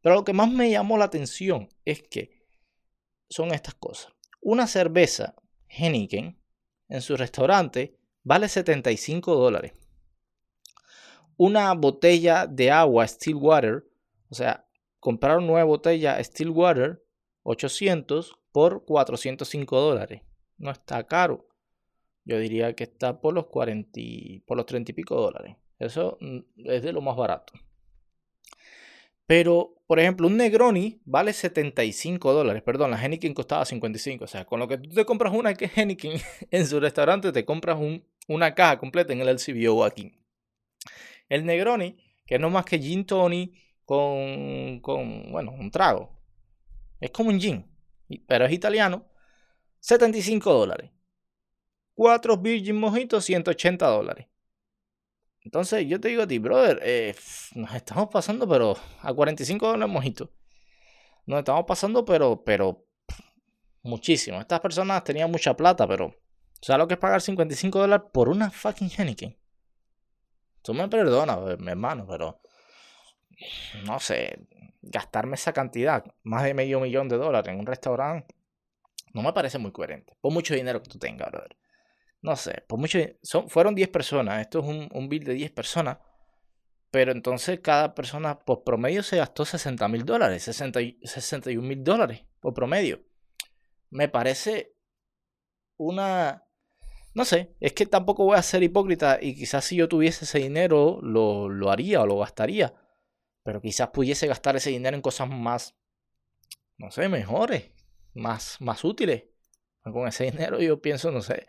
Pero 0.00 0.14
lo 0.14 0.24
que 0.24 0.32
más 0.32 0.50
me 0.50 0.70
llamó 0.70 0.96
la 0.96 1.06
atención 1.06 1.68
es 1.84 2.02
que 2.02 2.46
son 3.28 3.52
estas 3.52 3.74
cosas. 3.74 4.12
Una 4.40 4.66
cerveza 4.66 5.34
Heineken 5.68 6.40
en 6.88 7.02
su 7.02 7.16
restaurante 7.16 7.98
vale 8.22 8.48
75 8.48 9.34
dólares. 9.34 9.72
Una 11.36 11.72
botella 11.74 12.46
de 12.46 12.70
agua 12.70 13.06
Stillwater, 13.06 13.88
o 14.30 14.34
sea, 14.34 14.66
comprar 14.98 15.38
una 15.38 15.46
nueva 15.46 15.64
botella 15.64 16.22
Stillwater 16.22 17.04
800 17.42 18.38
por 18.52 18.84
405 18.84 19.80
dólares. 19.80 20.22
No 20.56 20.70
está 20.70 21.06
caro. 21.06 21.48
Yo 22.24 22.38
diría 22.38 22.74
que 22.74 22.84
está 22.84 23.20
por 23.20 23.32
los 23.32 23.46
40, 23.46 24.00
por 24.46 24.56
los 24.56 24.66
30 24.66 24.92
y 24.92 24.94
pico 24.94 25.14
dólares. 25.14 25.56
Eso 25.78 26.18
mm, 26.20 26.38
es 26.64 26.82
de 26.82 26.92
lo 26.92 27.00
más 27.00 27.16
barato. 27.16 27.52
Pero, 29.26 29.76
por 29.86 30.00
ejemplo, 30.00 30.26
un 30.26 30.38
Negroni 30.38 31.02
vale 31.04 31.32
75 31.32 32.32
dólares. 32.32 32.62
Perdón, 32.62 32.90
la 32.90 33.02
Heineken 33.02 33.34
costaba 33.34 33.64
55. 33.64 34.24
O 34.24 34.26
sea, 34.26 34.46
con 34.46 34.58
lo 34.58 34.66
que 34.66 34.78
tú 34.78 34.88
te 34.88 35.04
compras 35.04 35.34
una 35.34 35.50
Heineken 35.50 36.18
en 36.50 36.66
su 36.66 36.80
restaurante, 36.80 37.30
te 37.30 37.44
compras 37.44 37.78
una 38.26 38.54
caja 38.54 38.78
completa 38.78 39.12
en 39.12 39.20
el 39.20 39.28
LCBO 39.28 39.84
aquí. 39.84 40.18
El 41.28 41.44
Negroni, 41.44 41.98
que 42.26 42.38
no 42.38 42.48
más 42.48 42.64
que 42.64 42.78
gin 42.78 43.04
tony 43.04 43.52
con, 43.84 44.80
con, 44.80 45.30
bueno, 45.30 45.52
un 45.52 45.70
trago. 45.70 46.18
Es 46.98 47.10
como 47.10 47.28
un 47.28 47.38
gin, 47.38 47.66
pero 48.26 48.46
es 48.46 48.52
italiano. 48.52 49.04
75 49.80 50.52
dólares. 50.52 50.90
4 51.94 52.36
Virgin 52.38 52.76
Mojitos, 52.76 53.24
180 53.24 53.86
dólares. 53.86 54.26
Entonces 55.48 55.86
yo 55.86 55.98
te 55.98 56.08
digo 56.08 56.24
a 56.24 56.26
ti, 56.26 56.38
brother, 56.38 56.78
eh, 56.82 57.16
nos 57.54 57.74
estamos 57.74 58.10
pasando, 58.12 58.46
pero 58.46 58.76
a 59.00 59.14
45 59.14 59.66
dólares 59.66 59.90
mojito. 59.90 60.30
Nos 61.24 61.38
estamos 61.38 61.64
pasando, 61.66 62.04
pero, 62.04 62.44
pero, 62.44 62.84
muchísimo. 63.80 64.38
Estas 64.42 64.60
personas 64.60 65.02
tenían 65.04 65.30
mucha 65.30 65.56
plata, 65.56 65.88
pero, 65.88 66.14
¿sabes 66.60 66.80
lo 66.80 66.86
que 66.86 66.94
es 66.94 67.00
pagar 67.00 67.22
55 67.22 67.78
dólares 67.78 68.10
por 68.12 68.28
una 68.28 68.50
fucking 68.50 68.90
Henneken? 68.94 69.38
Tú 70.60 70.74
me 70.74 70.86
perdonas, 70.86 71.38
eh, 71.48 71.56
mi 71.58 71.70
hermano, 71.70 72.06
pero, 72.06 72.42
no 73.86 73.98
sé, 74.00 74.46
gastarme 74.82 75.36
esa 75.36 75.54
cantidad, 75.54 76.04
más 76.24 76.44
de 76.44 76.52
medio 76.52 76.78
millón 76.78 77.08
de 77.08 77.16
dólares 77.16 77.50
en 77.50 77.58
un 77.58 77.64
restaurante, 77.64 78.34
no 79.14 79.22
me 79.22 79.32
parece 79.32 79.56
muy 79.56 79.72
coherente. 79.72 80.14
Por 80.20 80.30
mucho 80.30 80.52
dinero 80.52 80.82
que 80.82 80.90
tú 80.90 80.98
tengas, 80.98 81.30
brother 81.30 81.56
no 82.20 82.36
sé, 82.36 82.64
por 82.66 82.78
mucho, 82.78 82.98
son, 83.22 83.48
fueron 83.48 83.74
10 83.74 83.88
personas, 83.88 84.40
esto 84.40 84.60
es 84.60 84.66
un, 84.66 84.88
un 84.92 85.08
bill 85.08 85.24
de 85.24 85.34
10 85.34 85.52
personas, 85.52 85.98
pero 86.90 87.12
entonces 87.12 87.60
cada 87.60 87.94
persona 87.94 88.38
por 88.38 88.64
promedio 88.64 89.02
se 89.02 89.18
gastó 89.18 89.44
60 89.44 89.86
mil 89.88 90.04
dólares, 90.04 90.42
61 90.42 91.66
mil 91.66 91.84
dólares 91.84 92.24
por 92.40 92.54
promedio. 92.54 93.02
Me 93.90 94.08
parece 94.08 94.74
una... 95.76 96.44
No 97.14 97.24
sé, 97.24 97.54
es 97.60 97.72
que 97.72 97.86
tampoco 97.86 98.24
voy 98.24 98.38
a 98.38 98.42
ser 98.42 98.62
hipócrita 98.62 99.18
y 99.20 99.34
quizás 99.34 99.64
si 99.64 99.76
yo 99.76 99.88
tuviese 99.88 100.24
ese 100.24 100.38
dinero 100.38 101.00
lo, 101.02 101.48
lo 101.48 101.70
haría 101.70 102.02
o 102.02 102.06
lo 102.06 102.18
gastaría, 102.18 102.74
pero 103.42 103.60
quizás 103.60 103.88
pudiese 103.88 104.26
gastar 104.26 104.56
ese 104.56 104.70
dinero 104.70 104.94
en 104.94 105.02
cosas 105.02 105.28
más, 105.28 105.74
no 106.76 106.90
sé, 106.90 107.08
mejores, 107.08 107.72
más, 108.14 108.60
más 108.60 108.84
útiles. 108.84 109.24
Con 109.82 110.06
ese 110.06 110.24
dinero 110.30 110.60
yo 110.60 110.80
pienso, 110.80 111.10
no 111.10 111.22
sé, 111.22 111.46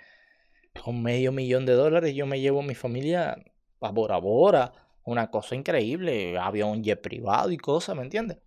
con 0.83 1.01
medio 1.01 1.31
millón 1.31 1.65
de 1.65 1.73
dólares 1.73 2.15
yo 2.15 2.25
me 2.25 2.39
llevo 2.39 2.59
a 2.59 2.63
mi 2.63 2.75
familia 2.75 3.37
a 3.81 3.91
Bora 3.91 4.17
Bora, 4.17 4.73
una 5.03 5.31
cosa 5.31 5.55
increíble, 5.55 6.37
avión 6.37 6.83
jet 6.83 7.01
privado 7.01 7.51
y 7.51 7.57
cosas, 7.57 7.95
¿me 7.95 8.03
entiendes? 8.03 8.37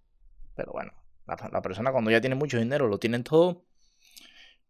Pero 0.55 0.73
bueno, 0.73 0.93
la, 1.27 1.63
persona 1.63 1.93
cuando 1.93 2.11
ya 2.11 2.21
tiene 2.21 2.37
mucho 2.37 2.59
dinero, 2.59 2.89
lo 2.89 2.99
tienen 2.99 3.25
todo, 3.25 3.65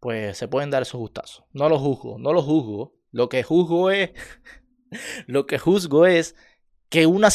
pues 0.00 0.36
se 0.36 0.48
pueden 0.48 0.70
dar 0.70 0.82
esos 0.82 1.00
gustazos. 1.00 1.44
No 1.52 1.68
lo 1.68 1.78
juzgo, 1.78 2.18
no 2.18 2.32
lo 2.32 2.42
juzgo. 2.42 2.94
Lo 3.10 3.28
que 3.28 3.42
juzgo 3.42 3.90
es, 3.90 4.10
lo 5.26 5.46
que 5.46 5.58
juzgo 5.58 6.06
es 6.06 6.36
que 6.88 7.06
una, 7.06 7.28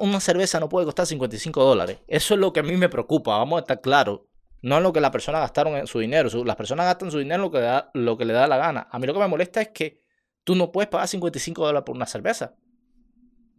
una 0.00 0.20
cerveza 0.20 0.60
no 0.60 0.68
puede 0.68 0.86
costar 0.86 1.06
55 1.06 1.64
dólares. 1.64 1.98
Eso 2.06 2.34
es 2.34 2.40
lo 2.40 2.52
que 2.52 2.60
a 2.60 2.62
mí 2.62 2.76
me 2.76 2.88
preocupa, 2.88 3.38
vamos 3.38 3.58
a 3.58 3.60
estar 3.60 3.80
claros. 3.80 4.20
No 4.62 4.76
es 4.76 4.82
lo 4.82 4.92
que 4.92 5.00
las 5.00 5.10
personas 5.10 5.40
gastaron 5.40 5.76
en 5.76 5.86
su 5.86 5.98
dinero. 6.00 6.28
Las 6.44 6.56
personas 6.56 6.86
gastan 6.86 7.10
su 7.10 7.18
dinero 7.18 7.42
lo 7.44 7.50
que, 7.50 7.60
da, 7.60 7.90
lo 7.94 8.16
que 8.18 8.24
le 8.24 8.32
da 8.32 8.46
la 8.46 8.56
gana. 8.56 8.88
A 8.90 8.98
mí 8.98 9.06
lo 9.06 9.14
que 9.14 9.20
me 9.20 9.28
molesta 9.28 9.62
es 9.62 9.68
que 9.68 10.02
tú 10.44 10.54
no 10.54 10.70
puedes 10.70 10.88
pagar 10.88 11.08
55 11.08 11.64
dólares 11.64 11.84
por 11.84 11.96
una 11.96 12.06
cerveza. 12.06 12.54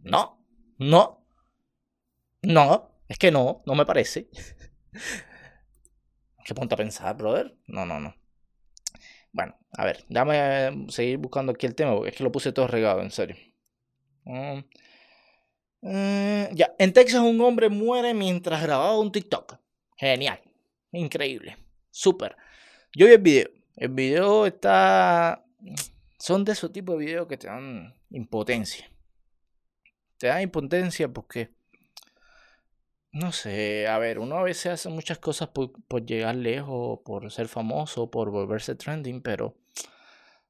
No, 0.00 0.44
no, 0.78 1.24
no, 2.42 2.92
es 3.08 3.18
que 3.18 3.30
no, 3.30 3.62
no 3.66 3.74
me 3.74 3.86
parece. 3.86 4.28
¿Qué 6.44 6.54
punto 6.54 6.74
a 6.74 6.78
pensar, 6.78 7.16
brother? 7.16 7.56
No, 7.66 7.86
no, 7.86 8.00
no. 8.00 8.14
Bueno, 9.32 9.56
a 9.72 9.84
ver, 9.84 10.04
déjame 10.08 10.86
seguir 10.90 11.18
buscando 11.18 11.52
aquí 11.52 11.66
el 11.66 11.74
tema 11.74 11.96
es 12.06 12.14
que 12.14 12.24
lo 12.24 12.32
puse 12.32 12.52
todo 12.52 12.66
regado, 12.66 13.00
en 13.00 13.10
serio. 13.10 13.36
Mm, 14.24 14.58
eh, 15.82 16.50
ya, 16.52 16.74
en 16.78 16.92
Texas 16.92 17.20
un 17.20 17.40
hombre 17.40 17.68
muere 17.68 18.12
mientras 18.12 18.62
grababa 18.62 18.98
un 18.98 19.12
TikTok. 19.12 19.58
Genial. 19.96 20.40
Increíble. 20.92 21.56
Súper. 21.90 22.36
Yo 22.94 23.06
vi 23.06 23.12
el 23.12 23.18
video. 23.20 23.48
El 23.76 23.88
video 23.88 24.46
está... 24.46 25.44
Son 26.18 26.44
de 26.44 26.52
esos 26.52 26.72
tipos 26.72 26.98
de 26.98 27.06
videos 27.06 27.26
que 27.26 27.36
te 27.36 27.48
dan 27.48 27.94
impotencia. 28.10 28.88
Te 30.18 30.28
dan 30.28 30.42
impotencia 30.42 31.08
porque... 31.08 31.50
No 33.14 33.30
sé, 33.30 33.86
a 33.88 33.98
ver, 33.98 34.18
uno 34.18 34.38
a 34.38 34.42
veces 34.42 34.72
hace 34.72 34.88
muchas 34.88 35.18
cosas 35.18 35.48
por, 35.48 35.72
por 35.86 36.06
llegar 36.06 36.34
lejos, 36.34 37.00
por 37.04 37.30
ser 37.30 37.46
famoso, 37.46 38.10
por 38.10 38.30
volverse 38.30 38.74
trending, 38.74 39.20
pero 39.20 39.54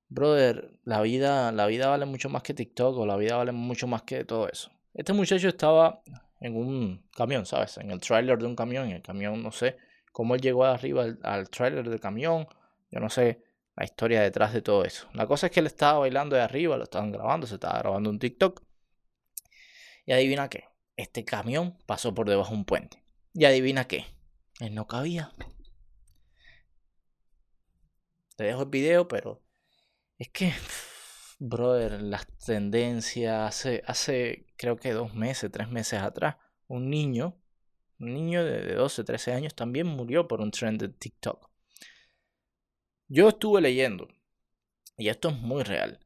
brother, 0.08 0.70
la 0.84 1.00
vida, 1.00 1.50
la 1.50 1.66
vida 1.66 1.88
vale 1.88 2.04
mucho 2.04 2.28
más 2.28 2.44
que 2.44 2.54
TikTok 2.54 2.96
o 2.98 3.06
la 3.06 3.16
vida 3.16 3.36
vale 3.36 3.50
mucho 3.50 3.88
más 3.88 4.02
que 4.02 4.24
todo 4.24 4.48
eso. 4.48 4.70
Este 4.94 5.12
muchacho 5.12 5.48
estaba 5.48 6.02
en 6.38 6.56
un 6.56 7.04
camión, 7.16 7.46
¿sabes? 7.46 7.78
En 7.78 7.90
el 7.90 8.00
trailer 8.00 8.38
de 8.38 8.46
un 8.46 8.54
camión, 8.54 8.86
en 8.86 8.92
el 8.92 9.02
camión, 9.02 9.42
no 9.42 9.50
sé, 9.50 9.76
cómo 10.12 10.34
él 10.34 10.40
llegó 10.40 10.64
arriba 10.64 11.02
al, 11.02 11.18
al 11.22 11.50
trailer 11.50 11.88
del 11.88 12.00
camión. 12.00 12.46
Yo 12.90 13.00
no 13.00 13.10
sé 13.10 13.42
la 13.76 13.84
historia 13.84 14.20
detrás 14.22 14.52
de 14.52 14.62
todo 14.62 14.84
eso. 14.84 15.08
La 15.14 15.26
cosa 15.26 15.46
es 15.46 15.52
que 15.52 15.60
él 15.60 15.66
estaba 15.66 16.00
bailando 16.00 16.36
de 16.36 16.42
arriba, 16.42 16.76
lo 16.76 16.84
estaban 16.84 17.10
grabando, 17.10 17.46
se 17.46 17.54
estaba 17.54 17.78
grabando 17.78 18.10
un 18.10 18.18
TikTok. 18.18 18.62
Y 20.04 20.12
adivina 20.12 20.48
qué, 20.48 20.64
este 20.96 21.24
camión 21.24 21.78
pasó 21.86 22.14
por 22.14 22.28
debajo 22.28 22.50
de 22.50 22.56
un 22.56 22.64
puente. 22.64 23.02
Y 23.34 23.44
adivina 23.44 23.86
qué, 23.86 24.06
él 24.60 24.74
no 24.74 24.86
cabía. 24.86 25.32
Te 28.36 28.44
dejo 28.44 28.62
el 28.62 28.68
video, 28.68 29.08
pero 29.08 29.42
es 30.18 30.28
que, 30.30 30.52
brother, 31.38 32.02
las 32.02 32.26
tendencias, 32.38 33.40
hace, 33.48 33.82
hace 33.86 34.46
creo 34.56 34.76
que 34.76 34.92
dos 34.92 35.14
meses, 35.14 35.50
tres 35.50 35.68
meses 35.68 36.00
atrás, 36.00 36.36
un 36.66 36.90
niño, 36.90 37.41
un 38.02 38.14
niño 38.14 38.44
de 38.44 38.74
12, 38.74 39.04
13 39.04 39.32
años 39.32 39.54
también 39.54 39.86
murió 39.86 40.26
por 40.26 40.40
un 40.40 40.50
trend 40.50 40.80
de 40.80 40.88
TikTok. 40.88 41.48
Yo 43.08 43.28
estuve 43.28 43.60
leyendo, 43.60 44.08
y 44.96 45.08
esto 45.08 45.28
es 45.28 45.38
muy 45.38 45.62
real, 45.62 46.00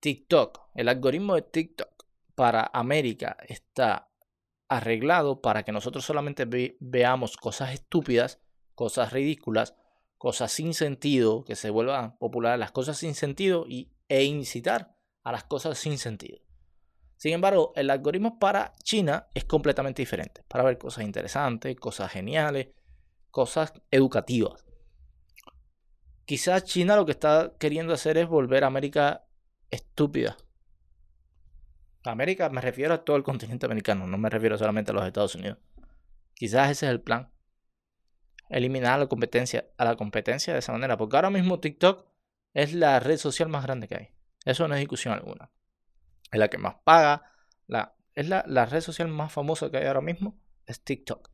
TikTok, 0.00 0.60
el 0.74 0.88
algoritmo 0.88 1.34
de 1.34 1.42
TikTok 1.42 2.06
para 2.34 2.70
América 2.72 3.36
está 3.48 4.10
arreglado 4.68 5.40
para 5.40 5.64
que 5.64 5.72
nosotros 5.72 6.04
solamente 6.04 6.46
veamos 6.78 7.36
cosas 7.36 7.74
estúpidas, 7.74 8.40
cosas 8.74 9.12
ridículas, 9.12 9.74
cosas 10.16 10.52
sin 10.52 10.74
sentido, 10.74 11.44
que 11.44 11.56
se 11.56 11.70
vuelvan 11.70 12.16
populares 12.18 12.60
las 12.60 12.70
cosas 12.70 12.98
sin 12.98 13.14
sentido 13.14 13.66
y, 13.68 13.90
e 14.08 14.24
incitar 14.24 14.96
a 15.24 15.32
las 15.32 15.44
cosas 15.44 15.78
sin 15.78 15.98
sentido. 15.98 16.40
Sin 17.20 17.34
embargo, 17.34 17.74
el 17.76 17.90
algoritmo 17.90 18.38
para 18.38 18.72
China 18.82 19.28
es 19.34 19.44
completamente 19.44 20.00
diferente, 20.00 20.42
para 20.48 20.64
ver 20.64 20.78
cosas 20.78 21.04
interesantes, 21.04 21.76
cosas 21.76 22.10
geniales, 22.10 22.68
cosas 23.30 23.74
educativas. 23.90 24.64
Quizás 26.24 26.64
China 26.64 26.96
lo 26.96 27.04
que 27.04 27.12
está 27.12 27.52
queriendo 27.58 27.92
hacer 27.92 28.16
es 28.16 28.26
volver 28.26 28.64
a 28.64 28.68
América 28.68 29.26
estúpida. 29.70 30.38
América 32.04 32.48
me 32.48 32.62
refiero 32.62 32.94
a 32.94 33.04
todo 33.04 33.18
el 33.18 33.22
continente 33.22 33.66
americano, 33.66 34.06
no 34.06 34.16
me 34.16 34.30
refiero 34.30 34.56
solamente 34.56 34.92
a 34.92 34.94
los 34.94 35.04
Estados 35.04 35.34
Unidos. 35.34 35.58
Quizás 36.32 36.70
ese 36.70 36.86
es 36.86 36.90
el 36.90 37.02
plan. 37.02 37.30
Eliminar 38.48 38.98
la 38.98 39.08
competencia, 39.08 39.66
a 39.76 39.84
la 39.84 39.96
competencia 39.96 40.54
de 40.54 40.60
esa 40.60 40.72
manera. 40.72 40.96
Porque 40.96 41.16
ahora 41.16 41.28
mismo 41.28 41.60
TikTok 41.60 42.06
es 42.54 42.72
la 42.72 42.98
red 42.98 43.18
social 43.18 43.50
más 43.50 43.62
grande 43.62 43.88
que 43.88 43.94
hay. 43.94 44.08
Eso 44.46 44.66
no 44.66 44.74
es 44.74 44.80
discusión 44.80 45.12
alguna. 45.12 45.50
Es 46.30 46.38
la 46.38 46.48
que 46.48 46.58
más 46.58 46.76
paga. 46.84 47.32
La, 47.66 47.94
es 48.14 48.28
la, 48.28 48.44
la 48.46 48.66
red 48.66 48.80
social 48.80 49.08
más 49.08 49.32
famosa 49.32 49.70
que 49.70 49.78
hay 49.78 49.86
ahora 49.86 50.00
mismo. 50.00 50.38
Es 50.66 50.82
TikTok. 50.82 51.30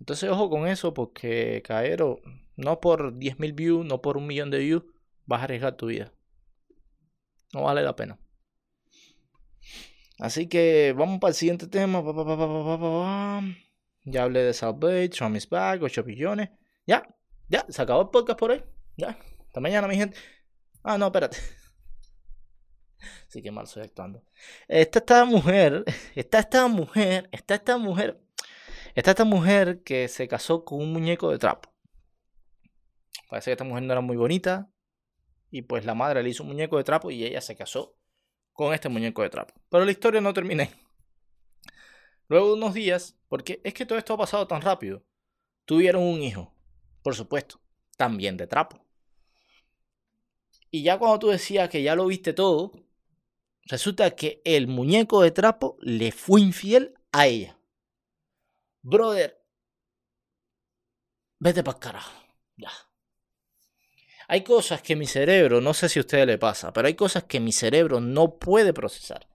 Entonces, 0.00 0.30
ojo 0.30 0.50
con 0.50 0.66
eso, 0.66 0.94
porque 0.94 1.62
Caero, 1.64 2.20
no 2.56 2.80
por 2.80 3.14
10.000 3.14 3.54
views, 3.54 3.86
no 3.86 4.02
por 4.02 4.16
un 4.16 4.26
millón 4.26 4.50
de 4.50 4.58
views, 4.58 4.84
vas 5.24 5.40
a 5.40 5.44
arriesgar 5.44 5.76
tu 5.76 5.86
vida. 5.86 6.12
No 7.52 7.62
vale 7.62 7.82
la 7.82 7.96
pena. 7.96 8.18
Así 10.18 10.48
que 10.48 10.94
vamos 10.96 11.18
para 11.20 11.30
el 11.30 11.34
siguiente 11.34 11.66
tema. 11.66 12.02
Ya 14.04 14.22
hablé 14.22 14.42
de 14.42 14.72
Bay, 14.74 15.08
Trump 15.08 15.36
is 15.36 15.48
back, 15.48 15.82
8 15.82 16.04
billones. 16.04 16.50
Ya, 16.86 17.06
ya, 17.48 17.66
se 17.68 17.82
acabó 17.82 18.02
el 18.02 18.10
podcast 18.10 18.38
por 18.38 18.52
hoy. 18.52 18.64
Ya, 18.96 19.18
hasta 19.46 19.60
mañana, 19.60 19.88
mi 19.88 19.96
gente. 19.96 20.16
Ah, 20.82 20.96
no, 20.96 21.06
espérate. 21.06 21.38
Sí 23.28 23.42
que 23.42 23.50
mal 23.50 23.64
estoy 23.64 23.82
actuando. 23.82 24.22
Esta 24.68 25.00
esta 25.00 25.24
mujer, 25.24 25.84
está 26.14 26.38
esta 26.38 26.68
mujer, 26.68 27.28
está 27.32 27.54
esta 27.56 27.76
mujer 27.76 28.20
Está 28.96 29.10
esta 29.10 29.26
mujer 29.26 29.82
que 29.82 30.08
se 30.08 30.26
casó 30.26 30.64
con 30.64 30.80
un 30.80 30.90
muñeco 30.90 31.30
de 31.30 31.36
trapo. 31.38 31.70
Parece 33.28 33.50
que 33.50 33.52
esta 33.52 33.64
mujer 33.64 33.82
no 33.82 33.92
era 33.92 34.00
muy 34.00 34.16
bonita. 34.16 34.70
Y 35.50 35.62
pues 35.62 35.84
la 35.84 35.94
madre 35.94 36.22
le 36.22 36.30
hizo 36.30 36.42
un 36.42 36.48
muñeco 36.48 36.78
de 36.78 36.84
trapo 36.84 37.10
y 37.10 37.22
ella 37.22 37.42
se 37.42 37.54
casó 37.54 37.94
con 38.54 38.72
este 38.72 38.88
muñeco 38.88 39.20
de 39.20 39.28
trapo. 39.28 39.52
Pero 39.68 39.84
la 39.84 39.90
historia 39.90 40.22
no 40.22 40.32
termina 40.32 40.66
Luego 42.28 42.46
de 42.46 42.52
unos 42.54 42.72
días, 42.72 43.18
porque 43.28 43.60
es 43.64 43.74
que 43.74 43.84
todo 43.84 43.98
esto 43.98 44.14
ha 44.14 44.18
pasado 44.18 44.46
tan 44.46 44.62
rápido, 44.62 45.04
tuvieron 45.66 46.02
un 46.02 46.22
hijo, 46.22 46.54
por 47.02 47.14
supuesto, 47.14 47.60
también 47.98 48.38
de 48.38 48.46
trapo. 48.46 48.82
Y 50.70 50.82
ya 50.82 50.98
cuando 50.98 51.18
tú 51.18 51.28
decías 51.28 51.68
que 51.68 51.82
ya 51.82 51.94
lo 51.94 52.06
viste 52.06 52.32
todo, 52.32 52.72
resulta 53.66 54.10
que 54.12 54.40
el 54.44 54.66
muñeco 54.66 55.22
de 55.22 55.30
trapo 55.30 55.76
le 55.80 56.12
fue 56.12 56.40
infiel 56.40 56.94
a 57.12 57.26
ella. 57.26 57.58
Brother, 58.82 59.42
vete 61.38 61.62
para 61.62 61.78
carajo. 61.78 62.12
Ya. 62.56 62.70
Hay 64.28 64.42
cosas 64.42 64.82
que 64.82 64.96
mi 64.96 65.06
cerebro, 65.06 65.60
no 65.60 65.74
sé 65.74 65.88
si 65.88 65.98
a 65.98 66.02
ustedes 66.02 66.26
le 66.26 66.38
pasa, 66.38 66.72
pero 66.72 66.88
hay 66.88 66.94
cosas 66.94 67.24
que 67.24 67.40
mi 67.40 67.52
cerebro 67.52 68.00
no 68.00 68.38
puede 68.38 68.72
procesar. 68.72 69.28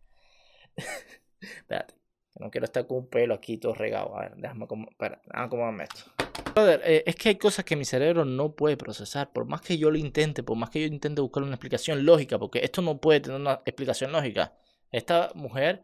Espérate, 1.39 1.95
no 2.35 2.49
quiero 2.49 2.65
estar 2.65 2.87
con 2.87 2.97
un 2.97 3.09
pelo 3.09 3.33
aquí 3.33 3.57
todo 3.57 3.73
regado. 3.73 4.17
A 4.17 4.21
ver, 4.21 4.35
déjame 4.35 4.67
como, 4.67 4.89
déjame 4.99 5.83
esto. 5.83 6.20
Brother, 6.53 6.81
eh, 6.83 7.03
es 7.05 7.15
que 7.15 7.29
hay 7.29 7.35
cosas 7.35 7.65
que 7.65 7.75
mi 7.75 7.85
cerebro 7.85 8.25
no 8.25 8.55
puede 8.55 8.77
procesar. 8.77 9.31
Por 9.31 9.45
más 9.45 9.61
que 9.61 9.77
yo 9.77 9.91
lo 9.91 9.97
intente, 9.97 10.43
por 10.43 10.57
más 10.57 10.69
que 10.69 10.81
yo 10.81 10.87
intente 10.87 11.21
buscar 11.21 11.43
una 11.43 11.55
explicación 11.55 12.05
lógica, 12.05 12.39
porque 12.39 12.59
esto 12.63 12.81
no 12.81 12.99
puede 12.99 13.21
tener 13.21 13.39
una 13.39 13.61
explicación 13.65 14.11
lógica. 14.11 14.53
Esta 14.91 15.31
mujer 15.35 15.83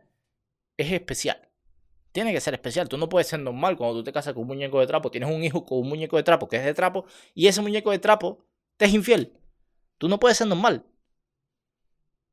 es 0.78 0.92
especial 0.92 1.48
tiene 2.18 2.34
que 2.34 2.42
ser 2.42 2.56
especial. 2.56 2.90
Tú 2.90 2.98
no 2.98 3.10
puedes 3.10 3.28
ser 3.28 3.40
normal 3.40 3.78
cuando 3.78 3.98
tú 3.98 4.04
te 4.04 4.12
casas 4.12 4.34
con 4.34 4.42
un 4.42 4.48
muñeco 4.48 4.80
de 4.80 4.88
trapo, 4.88 5.12
tienes 5.12 5.30
un 5.30 5.44
hijo 5.44 5.64
con 5.64 5.78
un 5.78 5.90
muñeco 5.90 6.18
de 6.18 6.24
trapo 6.24 6.48
que 6.48 6.56
es 6.56 6.66
de 6.66 6.74
trapo 6.74 7.06
y 7.36 7.46
ese 7.46 7.62
muñeco 7.62 7.92
de 7.92 8.00
trapo 8.00 8.44
te 8.76 8.86
es 8.86 8.94
infiel. 8.96 9.38
Tú 10.00 10.10
no 10.10 10.20
puedes 10.20 10.36
ser 10.36 10.48
normal. 10.48 10.84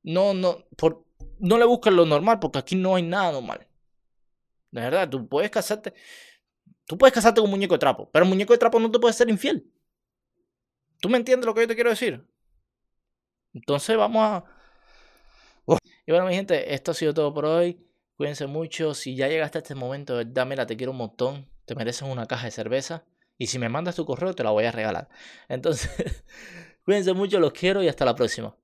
No, 0.03 0.33
no, 0.33 0.65
por, 0.79 1.05
no 1.39 1.59
le 1.59 1.67
busques 1.67 1.93
lo 1.93 2.07
normal 2.07 2.39
porque 2.39 2.61
aquí 2.61 2.77
no 2.77 2.95
hay 2.95 3.03
nada 3.03 3.33
normal. 3.33 3.67
De 4.71 4.81
verdad, 4.81 5.07
tú 5.11 5.29
puedes 5.29 5.51
casarte. 5.51 5.93
Tú 6.87 6.99
puedes 6.99 7.15
casarte 7.15 7.41
con 7.41 7.49
un 7.49 7.53
muñeco 7.53 7.75
de 7.75 7.79
trapo, 7.79 8.11
pero 8.13 8.25
un 8.25 8.31
muñeco 8.31 8.53
de 8.53 8.59
trapo 8.59 8.79
no 8.79 8.91
te 8.91 8.99
puede 8.99 9.15
ser 9.15 9.29
infiel. 9.31 9.71
¿Tú 11.01 11.09
me 11.09 11.19
entiendes 11.19 11.47
lo 11.47 11.55
que 11.55 11.63
yo 11.63 11.69
te 11.69 11.75
quiero 11.75 11.91
decir? 11.91 12.27
Entonces 13.53 13.97
vamos 13.97 14.23
a... 14.23 14.45
Y 16.07 16.13
bueno, 16.13 16.27
mi 16.27 16.35
gente, 16.35 16.75
esto 16.75 16.91
ha 16.91 16.95
sido 16.95 17.15
todo 17.15 17.33
por 17.33 17.47
hoy. 17.47 17.81
Cuídense 18.17 18.47
mucho. 18.47 18.95
Si 18.95 19.17
ya 19.17 19.29
llegaste 19.29 19.59
a 19.59 19.63
este 19.63 19.75
momento, 19.75 20.21
mira, 20.47 20.67
te 20.67 20.77
quiero 20.77 20.93
un 20.93 20.99
montón. 20.99 21.49
Te 21.65 21.75
mereces 21.75 22.03
una 22.03 22.27
caja 22.27 22.45
de 22.47 22.51
cerveza. 22.51 23.05
Y 23.39 23.47
si 23.47 23.59
me 23.59 23.69
mandas 23.69 23.97
tu 23.97 24.05
correo, 24.05 24.35
te 24.35 24.45
la 24.45 24.51
voy 24.51 24.65
a 24.65 24.73
regalar. 24.73 25.09
Entonces, 25.49 25.91
cuídense 26.85 27.15
mucho, 27.15 27.41
los 27.41 27.53
quiero 27.53 27.83
y 27.83 27.89
hasta 27.89 28.05
la 28.05 28.15
próxima. 28.15 28.57